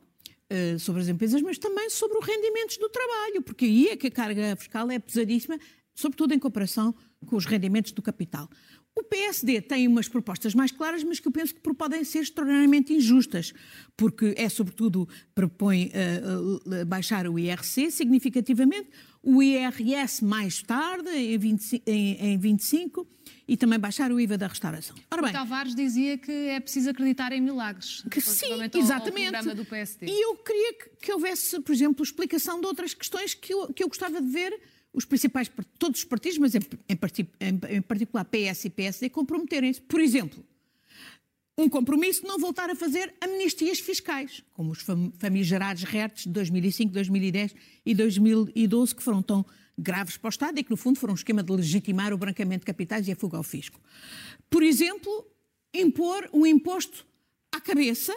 eh, 0.54 0.78
sobre 0.78 1.02
as 1.02 1.08
empresas, 1.08 1.42
mas 1.42 1.58
também 1.58 1.90
sobre 1.90 2.16
os 2.16 2.25
rendimentos 2.25 2.76
do 2.76 2.88
trabalho, 2.88 3.42
porque 3.42 3.64
aí 3.64 3.88
é 3.88 3.96
que 3.96 4.06
a 4.06 4.11
carga 4.11 4.54
fiscal 4.54 4.88
é 4.88 5.00
pesadíssima, 5.00 5.58
sobretudo 5.92 6.32
em 6.32 6.38
comparação 6.38 6.94
com 7.26 7.34
os 7.34 7.44
rendimentos 7.44 7.90
do 7.90 8.00
capital. 8.00 8.49
O 8.97 9.03
PSD 9.03 9.61
tem 9.61 9.89
umas 9.89 10.09
propostas 10.09 10.55
mais 10.55 10.71
claras, 10.71 11.03
mas 11.03 11.19
que 11.19 11.27
eu 11.27 11.33
penso 11.33 11.53
que 11.53 11.75
podem 11.75 12.05
ser 12.05 12.21
extraordinariamente 12.21 12.93
injustas, 12.93 13.53
porque 13.97 14.35
é, 14.37 14.49
sobretudo, 14.49 15.09
propõe 15.35 15.91
uh, 15.91 16.81
uh, 16.83 16.87
baixar 16.87 17.27
o 17.27 17.37
IRC 17.37 17.91
significativamente, 17.91 18.89
o 19.21 19.43
IRS 19.43 20.25
mais 20.25 20.63
tarde, 20.63 21.09
em, 21.11 21.37
20, 21.37 21.83
em, 21.85 22.35
em 22.35 22.39
25, 22.39 23.05
e 23.49 23.57
também 23.57 23.79
baixar 23.79 24.13
o 24.13 24.21
IVA 24.21 24.39
da 24.39 24.47
restauração. 24.47 24.95
Ora 25.11 25.23
bem, 25.23 25.31
o 25.31 25.35
Tavares 25.35 25.75
dizia 25.75 26.17
que 26.17 26.31
é 26.31 26.61
preciso 26.61 26.91
acreditar 26.91 27.33
em 27.33 27.41
milagres. 27.41 28.05
Que 28.11 28.21
sim, 28.21 28.47
exatamente. 28.75 29.37
Ao, 29.37 29.65
PSD. 29.65 30.07
E 30.07 30.25
eu 30.25 30.37
queria 30.37 30.73
que, 30.75 30.91
que, 31.03 31.13
houvesse, 31.13 31.61
por 31.61 31.73
exemplo, 31.73 32.05
explicação 32.05 32.61
de 32.61 32.67
outras 32.67 32.95
questões 32.95 33.35
que 33.35 33.53
eu, 33.53 33.73
que 33.73 33.83
eu 33.83 33.89
gostava 33.89 34.21
de 34.21 34.29
ver 34.29 34.59
os 34.95 35.05
principais, 35.05 35.51
todos 35.79 36.01
os 36.01 36.05
partidos, 36.05 36.39
mas 36.39 36.55
em, 36.55 36.61
em, 36.89 37.77
em 37.77 37.83
particular 37.83 38.25
PS 38.25 38.67
e 38.67 38.71
PSD, 38.71 39.11
comprometerem-se. 39.11 39.81
Por 39.81 40.01
exemplo, 40.01 40.43
um 41.59 41.69
compromisso 41.69 42.23
de 42.23 42.29
não 42.29 42.39
voltar 42.39 42.71
a 42.71 42.75
fazer 42.75 43.13
amnistias 43.21 43.81
fiscais, 43.81 44.43
como 44.53 44.71
os 44.71 44.85
famigerados 45.19 45.83
RERTs 45.83 46.25
de 46.25 46.31
2005, 46.31 46.93
2010 46.93 47.55
e 47.85 47.95
2012, 47.95 48.95
que 48.95 49.03
foram 49.03 49.21
tão 49.21 49.45
graves 49.77 50.17
para 50.17 50.29
o 50.29 50.31
Estado 50.31 50.59
e 50.59 50.65
que, 50.65 50.71
no 50.71 50.77
fundo, 50.77 50.99
foram 50.99 51.13
um 51.13 51.17
esquema 51.17 51.43
de 51.43 51.53
legitimar 51.53 52.13
o 52.13 52.19
branqueamento 52.19 52.61
de 52.61 52.67
capitais 52.67 53.09
e 53.09 53.13
a 53.13 53.17
fuga 53.17 53.37
ao 53.37 53.43
fisco. 53.43 53.81
Por 54.49 54.63
exemplo, 54.63 55.27
impor 55.73 56.29
um 56.33 56.47
imposto 56.47 57.05
à 57.51 57.61
cabeça 57.61 58.17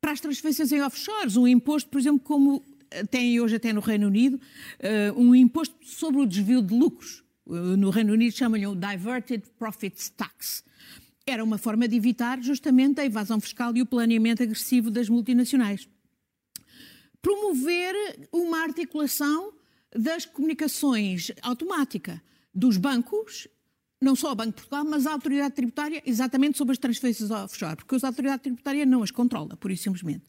para 0.00 0.12
as 0.12 0.20
transferências 0.20 0.72
em 0.72 0.80
offshores, 0.82 1.36
um 1.36 1.46
imposto, 1.46 1.90
por 1.90 1.98
exemplo, 1.98 2.20
como 2.20 2.62
tem 3.10 3.40
hoje 3.40 3.56
até 3.56 3.72
no 3.72 3.80
Reino 3.80 4.06
Unido, 4.06 4.36
uh, 4.36 5.20
um 5.20 5.34
imposto 5.34 5.76
sobre 5.82 6.20
o 6.20 6.26
desvio 6.26 6.62
de 6.62 6.74
lucros. 6.74 7.24
Uh, 7.46 7.76
no 7.76 7.90
Reino 7.90 8.12
Unido 8.12 8.34
chamam-lhe 8.34 8.66
o 8.66 8.74
Diverted 8.74 9.44
Profits 9.58 10.08
Tax. 10.10 10.64
Era 11.26 11.42
uma 11.42 11.58
forma 11.58 11.88
de 11.88 11.96
evitar 11.96 12.40
justamente 12.42 13.00
a 13.00 13.04
evasão 13.04 13.40
fiscal 13.40 13.76
e 13.76 13.82
o 13.82 13.86
planeamento 13.86 14.42
agressivo 14.42 14.90
das 14.90 15.08
multinacionais. 15.08 15.88
Promover 17.20 17.94
uma 18.32 18.62
articulação 18.62 19.52
das 19.94 20.24
comunicações 20.24 21.32
automática 21.42 22.22
dos 22.54 22.76
bancos, 22.76 23.48
não 24.00 24.14
só 24.14 24.32
o 24.32 24.34
Banco 24.34 24.50
de 24.50 24.56
Portugal, 24.56 24.84
mas 24.84 25.06
a 25.06 25.12
autoridade 25.12 25.54
tributária, 25.54 26.02
exatamente 26.06 26.56
sobre 26.56 26.72
as 26.72 26.78
transferências 26.78 27.30
offshore, 27.30 27.76
porque 27.76 27.96
a 27.96 28.08
autoridade 28.08 28.42
tributária 28.42 28.86
não 28.86 29.02
as 29.02 29.10
controla, 29.10 29.56
por 29.56 29.70
isso 29.70 29.84
simplesmente. 29.84 30.24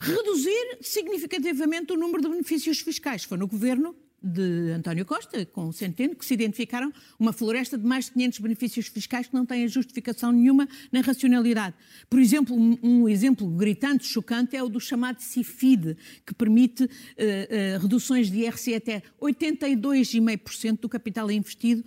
Reduzir 0.00 0.78
significativamente 0.80 1.92
o 1.92 1.96
número 1.96 2.22
de 2.22 2.28
benefícios 2.28 2.80
fiscais. 2.80 3.24
Foi 3.24 3.38
no 3.38 3.46
governo 3.46 3.94
de 4.22 4.70
António 4.70 5.04
Costa, 5.04 5.44
com 5.46 5.72
Centeno, 5.72 6.14
que 6.14 6.24
se 6.24 6.34
identificaram 6.34 6.92
uma 7.18 7.32
floresta 7.32 7.76
de 7.76 7.84
mais 7.84 8.06
de 8.06 8.12
500 8.12 8.38
benefícios 8.38 8.86
fiscais 8.86 9.26
que 9.26 9.34
não 9.34 9.44
têm 9.44 9.66
justificação 9.66 10.30
nenhuma 10.30 10.68
na 10.92 11.00
racionalidade. 11.00 11.74
Por 12.08 12.20
exemplo, 12.20 12.56
um, 12.56 13.08
exemplo 13.08 13.48
gritante, 13.48 14.06
chocante, 14.06 14.56
é 14.56 14.62
o 14.62 14.68
do 14.68 14.78
chamado 14.78 15.20
CIFID, 15.20 15.96
que 16.24 16.34
permite 16.34 16.84
uh, 16.84 16.86
uh, 16.86 17.82
reduções 17.82 18.30
de 18.30 18.38
IRC 18.40 18.74
até 18.76 19.02
82,5% 19.20 20.80
do 20.80 20.88
capital 20.88 21.30
investido, 21.30 21.84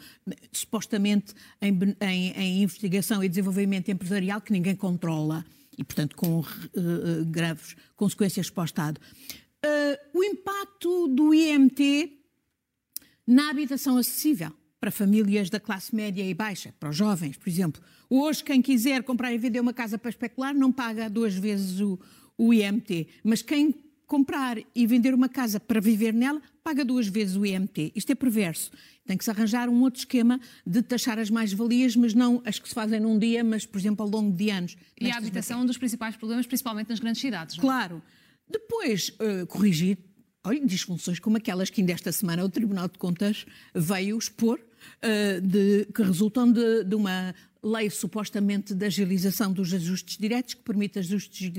supostamente 0.51 1.34
em, 1.62 1.77
em, 2.01 2.32
em 2.32 2.63
investigação 2.63 3.24
e 3.24 3.29
desenvolvimento 3.29 3.89
empresarial, 3.89 4.41
que 4.41 4.51
ninguém 4.51 4.75
controla 4.75 5.46
e, 5.77 5.84
portanto, 5.84 6.15
com 6.15 6.39
uh, 6.39 7.25
graves 7.27 7.75
consequências 7.96 8.50
para 8.50 8.62
o 8.62 8.65
Estado. 8.65 9.01
Uh, 9.63 10.20
o 10.20 10.24
impacto 10.24 11.08
do 11.08 11.34
IMT 11.34 12.20
na 13.27 13.50
habitação 13.50 13.98
acessível 13.98 14.51
para 14.79 14.91
famílias 14.91 15.50
da 15.50 15.60
classe 15.60 15.96
média 15.96 16.24
e 16.24 16.34
baixa, 16.34 16.74
para 16.79 16.89
os 16.89 16.96
jovens, 16.96 17.38
por 17.38 17.50
exemplo. 17.50 17.82
Hoje, 18.10 18.44
quem 18.44 18.62
quiser 18.62 19.03
comprar 19.03 19.34
e 19.34 19.38
vender 19.38 19.60
uma 19.60 19.74
casa 19.74 19.98
para 19.98 20.10
especular 20.10 20.53
não 20.53 20.72
paga 20.72 21.10
duas 21.10 21.34
vezes 21.34 21.79
o, 21.79 22.00
o 22.38 22.53
IMT, 22.53 23.08
mas 23.24 23.41
quem 23.41 23.74
comprar 24.05 24.57
e 24.74 24.88
vender 24.88 25.13
uma 25.13 25.29
casa 25.29 25.59
para 25.59 25.79
viver 25.79 26.13
nela, 26.13 26.41
paga 26.63 26.83
duas 26.83 27.07
vezes 27.07 27.35
o 27.35 27.45
IMT. 27.45 27.91
Isto 27.95 28.12
é 28.12 28.15
perverso. 28.15 28.71
Tem 29.05 29.17
que 29.17 29.24
se 29.24 29.29
arranjar 29.29 29.69
um 29.69 29.81
outro 29.81 30.00
esquema 30.00 30.39
de 30.65 30.81
taxar 30.81 31.19
as 31.19 31.29
mais-valias, 31.29 31.95
mas 31.95 32.13
não 32.13 32.41
as 32.45 32.57
que 32.57 32.67
se 32.67 32.74
fazem 32.74 33.00
num 33.00 33.19
dia, 33.19 33.43
mas, 33.43 33.65
por 33.65 33.77
exemplo, 33.77 34.03
ao 34.03 34.09
longo 34.09 34.35
de 34.35 34.50
anos. 34.50 34.75
E 35.00 35.12
a 35.12 35.17
habitação 35.17 35.59
é 35.59 35.63
um 35.63 35.65
dos 35.65 35.77
principais 35.77 36.15
problemas, 36.15 36.47
principalmente 36.47 36.89
nas 36.89 37.00
grandes 37.00 37.21
cidades. 37.21 37.57
Não? 37.57 37.63
É? 37.63 37.67
Claro. 37.67 38.01
Depois, 38.50 39.09
uh, 39.09 39.45
corrigir 39.47 39.97
olha, 40.45 40.63
disfunções 40.65 41.19
como 41.19 41.38
aquelas 41.38 41.69
que 41.69 41.81
ainda 41.81 41.91
esta 41.91 42.12
semana 42.12 42.45
o 42.45 42.50
Tribunal 42.50 42.88
de 42.88 42.97
Contas 42.97 43.45
veio 43.74 44.17
expor, 44.17 44.59
uh, 44.59 45.41
de, 45.41 45.88
que 45.93 46.03
resultam 46.03 46.51
de, 46.51 46.83
de, 46.83 46.95
uma 46.95 47.33
lei 47.63 47.89
supostamente 47.89 48.74
de 48.74 48.85
agilização 48.85 49.51
dos 49.51 49.74
ajustes 49.74 50.17
diretos, 50.17 50.53
que 50.53 50.62
permite 50.62 51.00
ajustes 51.00 51.51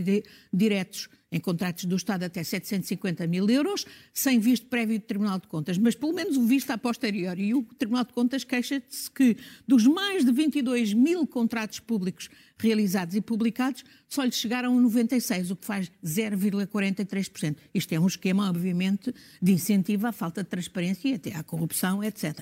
diretos 0.52 1.08
em 1.36 1.40
contratos 1.40 1.84
do 1.84 1.96
Estado 1.96 2.24
até 2.24 2.42
750 2.42 3.26
mil 3.26 3.48
euros, 3.48 3.84
sem 4.12 4.38
visto 4.38 4.66
prévio 4.66 4.98
do 4.98 5.04
Tribunal 5.04 5.38
de 5.38 5.46
Contas, 5.46 5.78
mas 5.78 5.94
pelo 5.94 6.12
menos 6.12 6.36
o 6.36 6.44
visto 6.44 6.70
a 6.70 6.78
posteriori. 6.78 7.48
E 7.48 7.54
o 7.54 7.62
Tribunal 7.62 8.04
de 8.04 8.12
Contas 8.12 8.42
queixa-se 8.42 9.10
que 9.10 9.36
dos 9.68 9.86
mais 9.86 10.24
de 10.24 10.32
22 10.32 10.94
mil 10.94 11.26
contratos 11.26 11.78
públicos 11.80 12.28
realizados 12.58 13.14
e 13.14 13.20
publicados, 13.20 13.84
só 14.08 14.24
lhe 14.24 14.32
chegaram 14.32 14.80
96, 14.80 15.50
o 15.50 15.56
que 15.56 15.66
faz 15.66 15.90
0,43%. 16.04 17.56
Isto 17.74 17.92
é 17.92 18.00
um 18.00 18.06
esquema, 18.06 18.48
obviamente, 18.48 19.14
de 19.42 19.52
incentivo 19.52 20.06
à 20.06 20.12
falta 20.12 20.42
de 20.42 20.48
transparência 20.48 21.08
e 21.08 21.14
até 21.14 21.34
à 21.34 21.42
corrupção, 21.42 22.02
etc. 22.02 22.40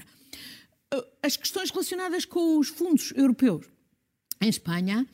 As 1.22 1.36
questões 1.36 1.70
relacionadas 1.70 2.24
com 2.24 2.58
os 2.58 2.68
fundos 2.68 3.12
europeus. 3.16 3.66
Em 4.40 4.48
Espanha, 4.48 5.04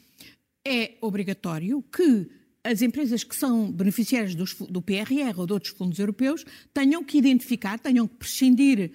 é 0.66 0.98
obrigatório 1.00 1.82
que 1.82 2.39
as 2.62 2.82
empresas 2.82 3.24
que 3.24 3.34
são 3.34 3.70
beneficiárias 3.70 4.34
dos, 4.34 4.54
do 4.54 4.82
PRR 4.82 5.38
ou 5.38 5.46
de 5.46 5.52
outros 5.52 5.72
fundos 5.72 5.98
europeus 5.98 6.44
tenham 6.74 7.02
que 7.02 7.18
identificar, 7.18 7.78
tenham 7.78 8.06
que 8.06 8.16
prescindir 8.16 8.92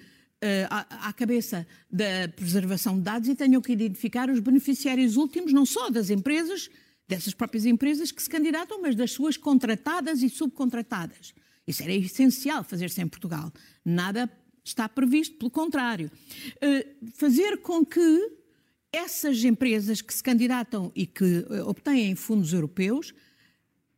à, 0.70 1.08
à, 1.08 1.12
cabeça 1.12 1.66
da 1.90 2.28
preservação 2.34 2.96
de 2.96 3.02
dados 3.02 3.28
e 3.28 3.34
tenham 3.34 3.60
que 3.60 3.72
identificar 3.72 4.30
os 4.30 4.40
beneficiários 4.40 5.16
últimos, 5.16 5.52
não 5.52 5.64
só 5.64 5.90
das 5.90 6.10
empresas, 6.10 6.70
dessas 7.08 7.34
próprias 7.34 7.64
empresas 7.64 8.12
que 8.12 8.22
se 8.22 8.28
candidatam, 8.28 8.80
mas 8.80 8.94
das 8.94 9.12
suas 9.12 9.36
contratadas 9.36 10.22
e 10.22 10.28
subcontratadas. 10.28 11.34
Isso 11.66 11.82
era 11.82 11.92
essencial 11.92 12.62
fazer-se 12.62 13.00
em 13.00 13.08
Portugal. 13.08 13.52
Nada 13.84 14.30
está 14.64 14.88
previsto, 14.88 15.36
pelo 15.36 15.50
contrário. 15.50 16.10
Uh, 16.56 17.10
fazer 17.14 17.58
com 17.58 17.84
que 17.84 18.32
essas 18.92 19.42
empresas 19.44 20.00
que 20.00 20.14
se 20.14 20.22
candidatam 20.22 20.92
e 20.94 21.06
que 21.06 21.24
uh, 21.50 21.68
obtêm 21.68 22.14
fundos 22.14 22.52
europeus 22.52 23.12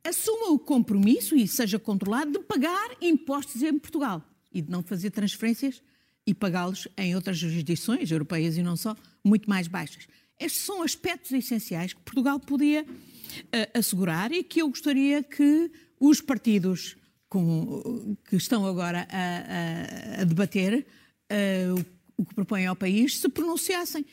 assuma 0.08 0.50
o 0.50 0.58
compromisso 0.58 1.36
e 1.36 1.46
seja 1.46 1.78
controlado 1.78 2.32
de 2.32 2.40
pagar 2.40 2.96
impostos 3.00 3.62
em 3.62 3.78
Portugal 3.78 4.24
e 4.52 4.62
de 4.62 4.70
não 4.70 4.82
fazer 4.82 5.10
transferências 5.10 5.82
e 6.26 6.34
pagá-los 6.34 6.88
em 6.96 7.14
outras 7.14 7.38
jurisdições 7.38 8.10
europeias 8.10 8.56
e 8.56 8.62
não 8.62 8.76
só, 8.76 8.96
muito 9.24 9.48
mais 9.48 9.68
baixas. 9.68 10.06
Estes 10.38 10.62
são 10.62 10.82
aspectos 10.82 11.32
essenciais 11.32 11.92
que 11.92 12.00
Portugal 12.00 12.38
podia 12.38 12.84
uh, 12.84 13.78
assegurar 13.78 14.32
e 14.32 14.42
que 14.42 14.62
eu 14.62 14.68
gostaria 14.68 15.22
que 15.22 15.70
os 16.00 16.20
partidos 16.20 16.96
com, 17.28 18.16
que 18.28 18.36
estão 18.36 18.66
agora 18.66 19.06
a, 19.10 20.18
a, 20.18 20.22
a 20.22 20.24
debater 20.24 20.86
uh, 21.30 21.80
o, 22.16 22.22
o 22.22 22.26
que 22.26 22.34
propõem 22.34 22.66
ao 22.66 22.76
país 22.76 23.18
se 23.18 23.28
pronunciassem. 23.28 24.04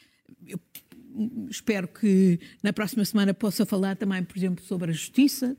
Eu 0.45 0.59
espero 1.49 1.87
que 1.87 2.39
na 2.61 2.73
próxima 2.73 3.05
semana 3.05 3.33
possa 3.33 3.65
falar 3.65 3.95
também, 3.95 4.23
por 4.23 4.37
exemplo, 4.37 4.63
sobre 4.65 4.91
a 4.91 4.93
justiça, 4.93 5.55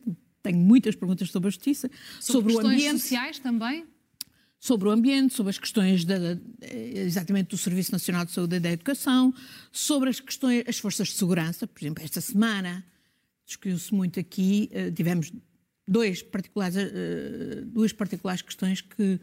tenho 0.46 0.58
muitas 0.58 0.94
perguntas 0.94 1.30
sobre 1.30 1.48
a 1.48 1.50
justiça, 1.50 1.90
sobre, 2.20 2.52
sobre 2.52 2.68
o 2.68 2.70
ambiente. 2.70 3.00
sociais 3.00 3.38
também? 3.38 3.84
Sobre 4.58 4.88
o 4.88 4.90
ambiente, 4.90 5.34
sobre 5.34 5.50
as 5.50 5.58
questões 5.58 6.04
da, 6.04 6.16
exatamente 6.62 7.48
do 7.48 7.58
Serviço 7.58 7.92
Nacional 7.92 8.24
de 8.24 8.32
Saúde 8.32 8.56
e 8.56 8.60
da 8.60 8.70
Educação, 8.70 9.34
sobre 9.70 10.08
as 10.08 10.20
questões, 10.20 10.64
as 10.66 10.78
forças 10.78 11.08
de 11.08 11.14
segurança, 11.14 11.66
por 11.66 11.82
exemplo, 11.82 12.02
esta 12.02 12.20
semana 12.20 12.84
discutiu-se 13.44 13.94
muito 13.94 14.18
aqui, 14.18 14.68
eh, 14.72 14.90
tivemos 14.90 15.32
dois 15.86 16.22
particulares, 16.22 16.76
eh, 16.76 17.62
duas 17.66 17.92
particulares 17.92 18.42
questões 18.42 18.80
que 18.80 19.20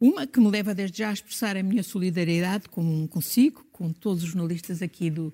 uma 0.00 0.26
que 0.26 0.40
me 0.40 0.50
leva 0.50 0.74
desde 0.74 0.98
já 0.98 1.10
a 1.10 1.12
expressar 1.12 1.56
a 1.56 1.62
minha 1.62 1.82
solidariedade 1.82 2.68
com, 2.68 3.06
consigo, 3.06 3.64
com 3.70 3.92
todos 3.92 4.24
os 4.24 4.30
jornalistas 4.30 4.82
aqui 4.82 5.10
do, 5.10 5.32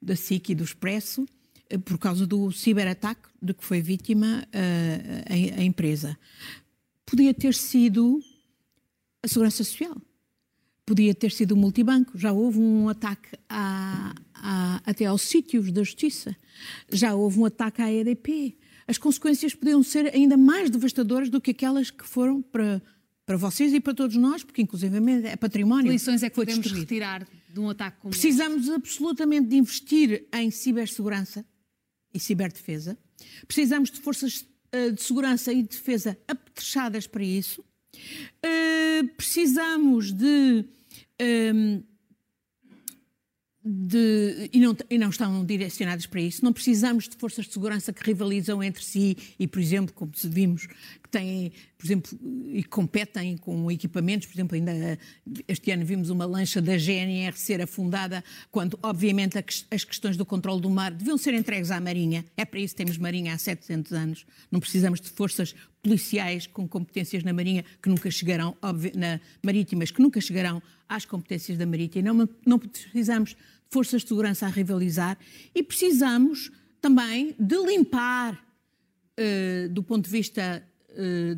da 0.00 0.14
SIC 0.14 0.50
e 0.50 0.54
do 0.54 0.62
Expresso, 0.62 1.26
por 1.78 1.98
causa 1.98 2.26
do 2.26 2.50
ciberataque 2.50 3.28
de 3.40 3.54
que 3.54 3.64
foi 3.64 3.80
vítima 3.80 4.46
uh, 4.46 5.56
a, 5.56 5.60
a, 5.60 5.64
empresa. 5.64 6.16
Podia 7.04 7.34
ter 7.34 7.54
sido 7.54 8.20
a 9.22 9.28
Segurança 9.28 9.64
Social, 9.64 9.96
podia 10.86 11.14
ter 11.14 11.32
sido 11.32 11.52
o 11.52 11.56
multibanco. 11.56 12.16
Já 12.16 12.32
houve 12.32 12.58
um 12.58 12.88
ataque 12.88 13.28
à, 13.48 14.14
à, 14.34 14.80
até 14.84 15.06
aos 15.06 15.22
sítios 15.22 15.72
da 15.72 15.82
Justiça, 15.82 16.36
já 16.90 17.14
houve 17.14 17.38
um 17.38 17.44
ataque 17.44 17.82
à 17.82 17.92
EDP. 17.92 18.56
As 18.86 18.98
consequências 18.98 19.54
podiam 19.54 19.82
ser 19.82 20.14
ainda 20.14 20.36
mais 20.36 20.68
devastadoras 20.68 21.30
do 21.30 21.40
que 21.40 21.52
aquelas 21.52 21.90
que 21.90 22.04
foram 22.04 22.42
para, 22.42 22.82
para 23.24 23.36
vocês 23.36 23.72
e 23.72 23.80
para 23.80 23.94
todos 23.94 24.16
nós, 24.16 24.42
porque 24.42 24.60
inclusive 24.60 24.96
é 25.24 25.36
património. 25.36 25.86
Que 25.86 25.92
lições 25.92 26.22
é 26.22 26.28
que 26.28 26.34
podemos 26.34 26.62
destruído. 26.62 26.82
retirar 26.82 27.26
de 27.48 27.60
um 27.60 27.70
ataque 27.70 27.98
como 28.00 28.10
Precisamos 28.10 28.62
este? 28.62 28.74
absolutamente 28.74 29.48
de 29.48 29.56
investir 29.56 30.26
em 30.32 30.50
cibersegurança 30.50 31.44
e 32.12 32.20
ciberdefesa. 32.20 32.96
Precisamos 33.46 33.90
de 33.90 34.00
forças 34.00 34.46
eh, 34.72 34.90
de 34.90 35.02
segurança 35.02 35.52
e 35.52 35.62
de 35.62 35.68
defesa 35.68 36.18
apetrechadas 36.26 37.06
para 37.06 37.22
isso. 37.22 37.62
Uh, 38.42 39.06
precisamos 39.18 40.10
de, 40.10 40.64
ehm, 41.18 41.82
de 43.62 44.48
e, 44.50 44.58
não, 44.58 44.74
e 44.88 44.96
não 44.96 45.10
estão 45.10 45.44
direcionadas 45.44 46.06
para 46.06 46.22
isso. 46.22 46.42
Não 46.42 46.54
precisamos 46.54 47.06
de 47.06 47.16
forças 47.16 47.44
de 47.44 47.52
segurança 47.52 47.92
que 47.92 48.02
rivalizam 48.02 48.62
entre 48.62 48.82
si 48.82 49.14
e, 49.38 49.46
por 49.46 49.60
exemplo, 49.60 49.94
como 49.94 50.10
vimos, 50.24 50.66
têm, 51.12 51.52
por 51.76 51.86
exemplo, 51.86 52.18
e 52.46 52.64
competem 52.64 53.36
com 53.36 53.70
equipamentos, 53.70 54.26
por 54.26 54.34
exemplo, 54.34 54.54
ainda 54.56 54.98
este 55.46 55.70
ano 55.70 55.84
vimos 55.84 56.08
uma 56.08 56.24
lancha 56.24 56.60
da 56.60 56.76
GNR 56.76 57.36
ser 57.36 57.60
afundada, 57.60 58.24
quando, 58.50 58.78
obviamente, 58.82 59.38
as 59.70 59.84
questões 59.84 60.16
do 60.16 60.24
controle 60.24 60.60
do 60.60 60.70
mar 60.70 60.90
deviam 60.90 61.18
ser 61.18 61.34
entregues 61.34 61.70
à 61.70 61.80
Marinha. 61.80 62.24
É 62.36 62.44
para 62.44 62.58
isso 62.58 62.74
que 62.74 62.78
temos 62.78 62.96
Marinha 62.96 63.34
há 63.34 63.38
700 63.38 63.92
anos. 63.92 64.26
Não 64.50 64.58
precisamos 64.58 65.00
de 65.00 65.10
forças 65.10 65.54
policiais 65.82 66.46
com 66.46 66.66
competências 66.66 67.22
na 67.22 67.32
Marinha 67.32 67.64
que 67.82 67.88
nunca 67.88 68.10
chegarão, 68.10 68.56
na 68.94 69.20
marítimas, 69.42 69.90
que 69.90 70.00
nunca 70.00 70.20
chegarão 70.20 70.62
às 70.88 71.04
competências 71.04 71.58
da 71.58 71.66
Marítima. 71.66 72.12
Não, 72.12 72.28
não 72.46 72.58
precisamos 72.58 73.30
de 73.30 73.36
forças 73.68 74.02
de 74.02 74.08
segurança 74.08 74.46
a 74.46 74.48
rivalizar 74.48 75.18
e 75.54 75.62
precisamos 75.62 76.50
também 76.80 77.34
de 77.38 77.56
limpar, 77.56 78.34
uh, 78.34 79.68
do 79.68 79.82
ponto 79.82 80.04
de 80.04 80.10
vista 80.10 80.62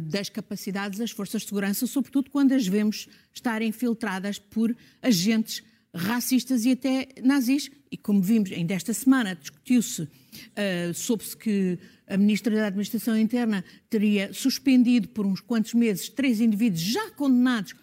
das 0.09 0.29
capacidades 0.29 0.99
das 0.99 1.11
forças 1.11 1.43
de 1.43 1.49
segurança, 1.49 1.87
sobretudo 1.87 2.31
quando 2.31 2.53
as 2.53 2.67
vemos 2.67 3.09
estar 3.33 3.63
infiltradas 3.63 4.39
por 4.39 4.75
agentes 5.03 5.63
racistas 5.95 6.65
e 6.65 6.73
até 6.73 7.09
nazis. 7.23 7.71
E 7.91 7.97
como 7.97 8.21
vimos 8.21 8.51
ainda 8.51 8.75
esta 8.75 8.93
semana, 8.93 9.37
discutiu-se, 9.37 10.03
uh, 10.03 10.93
soube-se 10.93 11.37
que 11.37 11.79
a 12.09 12.17
Ministra 12.17 12.55
da 12.55 12.67
Administração 12.67 13.17
Interna 13.17 13.65
teria 13.89 14.33
suspendido 14.33 15.09
por 15.09 15.25
uns 15.25 15.41
quantos 15.41 15.75
meses 15.75 16.09
três 16.09 16.41
indivíduos 16.41 16.81
já 16.81 17.11
condenados 17.13 17.75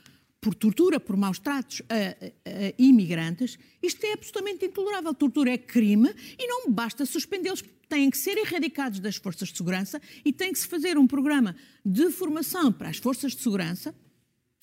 por 0.41 0.55
tortura, 0.55 0.99
por 0.99 1.15
maus 1.15 1.39
tratos 1.39 1.83
a, 1.87 1.95
a, 1.95 2.67
a, 2.67 2.73
imigrantes, 2.77 3.59
isto 3.81 4.03
é 4.05 4.13
absolutamente 4.13 4.65
intolerável. 4.65 5.13
Tortura 5.13 5.51
é 5.51 5.57
crime 5.57 6.09
e 6.37 6.47
não 6.47 6.71
basta 6.71 7.05
suspendê-los. 7.05 7.63
Têm 7.91 8.09
que 8.09 8.17
ser 8.17 8.37
erradicados 8.37 9.01
das 9.01 9.17
forças 9.17 9.49
de 9.49 9.57
segurança 9.57 10.01
e 10.23 10.31
tem 10.31 10.53
que 10.53 10.59
se 10.59 10.65
fazer 10.65 10.97
um 10.97 11.05
programa 11.05 11.53
de 11.85 12.09
formação 12.09 12.71
para 12.71 12.87
as 12.87 12.95
forças 12.95 13.35
de 13.35 13.41
segurança 13.41 13.93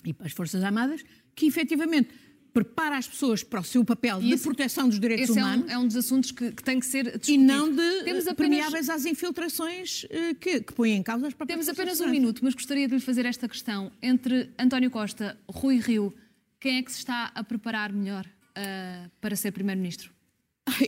e 0.03 0.15
para 0.15 0.27
as 0.27 0.33
forças 0.33 0.65
armadas 0.65 1.05
que 1.35 1.45
efetivamente 1.45 2.09
prepara 2.55 2.97
as 2.97 3.07
pessoas 3.07 3.43
para 3.43 3.61
o 3.61 3.65
seu 3.65 3.85
papel 3.85 4.23
e 4.23 4.35
de 4.35 4.43
proteção 4.43 4.89
dos 4.89 4.99
direitos 4.99 5.29
humanos. 5.29 5.71
É 5.71 5.77
um, 5.77 5.81
é 5.81 5.85
um, 5.85 5.87
dos 5.87 5.97
assuntos 5.97 6.31
que, 6.31 6.53
que, 6.53 6.65
tem 6.65 6.81
que 6.81 6.87
ser 6.87 7.05
discutido. 7.05 7.33
E 7.35 7.37
não 7.37 7.71
de 7.71 8.05
Temos 8.05 8.27
apenas... 8.27 8.35
permeáveis 8.35 8.89
às 8.89 9.05
infiltrações 9.05 10.05
uh, 10.05 10.35
que, 10.41 10.63
que 10.63 10.73
põem 10.73 10.95
em 10.95 11.03
causa 11.03 11.27
as 11.27 11.35
próprias 11.35 11.67
Temos 11.67 11.69
apenas 11.69 12.01
um 12.01 12.09
minuto, 12.09 12.43
mas 12.43 12.55
gostaria 12.55 12.89
de 12.89 12.95
lhe 12.95 13.01
fazer 13.03 13.27
esta 13.27 13.47
questão. 13.47 13.93
Entre 14.03 14.49
António 14.59 14.91
Costa, 14.91 15.39
Rui 15.47 15.81
Rio, 15.81 16.15
quem 16.59 16.79
é 16.79 16.83
que 16.83 16.91
se 16.91 16.99
está 17.01 17.31
a 17.35 17.45
preparar 17.45 17.93
melhor 17.93 18.25
uh, 18.27 19.11
para 19.21 19.37
ser 19.37 19.53
Primeiro-Ministro? 19.53 20.17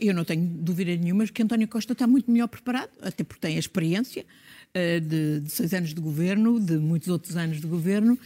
Eu 0.01 0.13
não 0.13 0.23
tenho 0.23 0.45
dúvida 0.45 0.95
nenhuma 0.95 1.25
que 1.27 1.41
António 1.41 1.67
Costa 1.67 1.93
está 1.93 2.07
muito 2.07 2.29
melhor 2.29 2.47
preparado, 2.47 2.91
até 3.01 3.23
porque 3.23 3.41
tem 3.41 3.55
a 3.55 3.59
experiência 3.59 4.25
uh, 4.69 5.01
de, 5.01 5.39
de, 5.41 5.51
seis 5.51 5.73
anos 5.73 5.93
de 5.93 6.01
governo, 6.01 6.59
de 6.59 6.77
muitos 6.77 7.07
outros 7.09 7.35
anos 7.35 7.59
de 7.59 7.67
governo, 7.67 8.13
uh, 8.13 8.19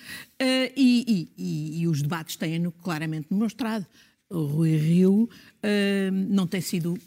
e, 0.76 1.30
e, 1.38 1.82
e, 1.82 1.88
os 1.88 2.02
debates 2.02 2.36
têm-no 2.36 2.72
claramente 2.72 3.28
demonstrado. 3.30 3.86
O 4.30 4.46
Rui 4.46 4.76
Rio 4.76 5.24
uh, 5.24 6.12
não 6.12 6.48
tem 6.48 6.62
sido 6.62 6.98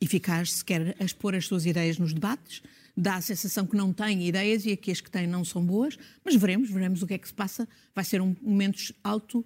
eficaz 0.00 0.52
sequer 0.52 0.94
a 1.00 1.04
expor 1.04 1.34
as 1.34 1.46
suas 1.46 1.66
ideias 1.66 1.98
nos 1.98 2.12
debates, 2.12 2.62
dá 2.96 3.16
a 3.16 3.20
sensação 3.20 3.66
que 3.66 3.76
não 3.76 3.92
têm 3.92 4.26
ideias 4.26 4.64
e 4.64 4.76
que 4.76 4.90
as 4.90 5.00
que 5.00 5.10
têm 5.10 5.26
não 5.26 5.44
são 5.44 5.64
boas, 5.64 5.98
mas 6.24 6.34
veremos, 6.34 6.70
veremos 6.70 7.02
o 7.02 7.06
que 7.06 7.14
é 7.14 7.18
que 7.18 7.28
se 7.28 7.34
passa. 7.34 7.68
Vai 7.94 8.04
ser 8.04 8.20
um 8.22 8.34
momento 8.40 8.94
alto 9.04 9.44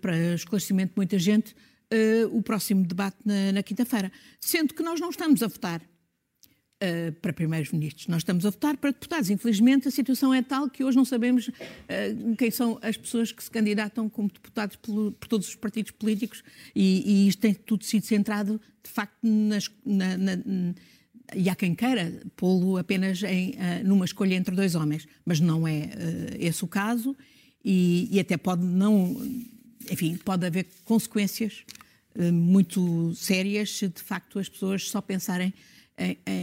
para 0.00 0.34
esclarecimento 0.34 0.92
de 0.92 0.96
muita 0.96 1.18
gente 1.18 1.56
uh, 1.92 2.36
o 2.36 2.42
próximo 2.42 2.86
debate 2.86 3.18
na, 3.24 3.52
na 3.52 3.62
quinta-feira. 3.62 4.10
Sendo 4.40 4.74
que 4.74 4.82
nós 4.82 5.00
não 5.00 5.10
estamos 5.10 5.42
a 5.42 5.48
votar 5.48 5.80
uh, 5.82 7.12
para 7.20 7.32
primeiros 7.32 7.70
ministros. 7.72 8.06
Nós 8.06 8.18
estamos 8.18 8.46
a 8.46 8.50
votar 8.50 8.76
para 8.76 8.90
deputados. 8.90 9.30
Infelizmente, 9.30 9.88
a 9.88 9.90
situação 9.90 10.32
é 10.32 10.42
tal 10.42 10.68
que 10.68 10.84
hoje 10.84 10.96
não 10.96 11.04
sabemos 11.04 11.48
uh, 11.48 12.36
quem 12.38 12.50
são 12.50 12.78
as 12.82 12.96
pessoas 12.96 13.32
que 13.32 13.42
se 13.42 13.50
candidatam 13.50 14.08
como 14.08 14.28
deputados 14.28 14.76
por, 14.76 15.12
por 15.12 15.28
todos 15.28 15.48
os 15.48 15.54
partidos 15.54 15.90
políticos 15.92 16.42
e, 16.74 17.02
e, 17.24 17.28
isto 17.28 17.40
tem 17.40 17.54
tudo 17.54 17.84
sido 17.84 18.06
centrado, 18.06 18.60
de 18.82 18.90
facto, 18.90 19.18
nas, 19.22 19.70
na, 19.84 20.16
na, 20.16 20.32
e 21.34 21.48
há 21.48 21.54
quem 21.54 21.74
queira 21.74 22.22
pô-lo 22.34 22.76
apenas 22.76 23.22
em, 23.22 23.54
numa 23.84 24.04
escolha 24.04 24.34
entre 24.34 24.52
dois 24.52 24.74
homens, 24.74 25.06
mas 25.24 25.38
não 25.38 25.68
é 25.68 25.88
esse 26.40 26.64
o 26.64 26.66
caso 26.66 27.16
e, 27.64 28.08
e 28.10 28.18
até 28.18 28.36
pode 28.36 28.64
não, 28.64 29.16
enfim, 29.90 30.16
pode 30.16 30.46
haver 30.46 30.66
consequências 30.84 31.64
muito 32.32 33.14
sérias 33.14 33.76
se 33.78 33.88
de 33.88 34.02
facto 34.02 34.38
as 34.38 34.48
pessoas 34.48 34.88
só 34.88 35.00
pensarem 35.00 35.52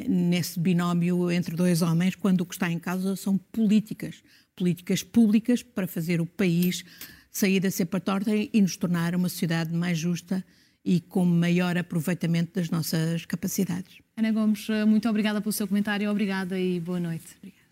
nesse 0.07 0.59
binómio 0.59 1.31
entre 1.31 1.55
dois 1.55 1.81
homens, 1.81 2.15
quando 2.15 2.41
o 2.41 2.45
que 2.45 2.53
está 2.53 2.71
em 2.71 2.79
causa 2.79 3.15
são 3.15 3.37
políticas, 3.37 4.23
políticas 4.55 5.03
públicas 5.03 5.63
para 5.63 5.87
fazer 5.87 6.21
o 6.21 6.25
país 6.25 6.85
sair 7.31 7.59
da 7.59 7.69
cepa 7.69 7.99
torta 7.99 8.31
e 8.35 8.61
nos 8.61 8.77
tornar 8.77 9.15
uma 9.15 9.29
sociedade 9.29 9.73
mais 9.73 9.97
justa 9.97 10.43
e 10.83 11.01
com 11.01 11.25
maior 11.25 11.77
aproveitamento 11.77 12.53
das 12.53 12.69
nossas 12.69 13.25
capacidades. 13.25 13.97
Ana 14.15 14.31
Gomes, 14.31 14.67
muito 14.87 15.07
obrigada 15.09 15.41
pelo 15.41 15.51
seu 15.51 15.67
comentário, 15.67 16.09
obrigada 16.09 16.59
e 16.59 16.79
boa 16.79 16.99
noite. 16.99 17.25
Obrigada. 17.37 17.66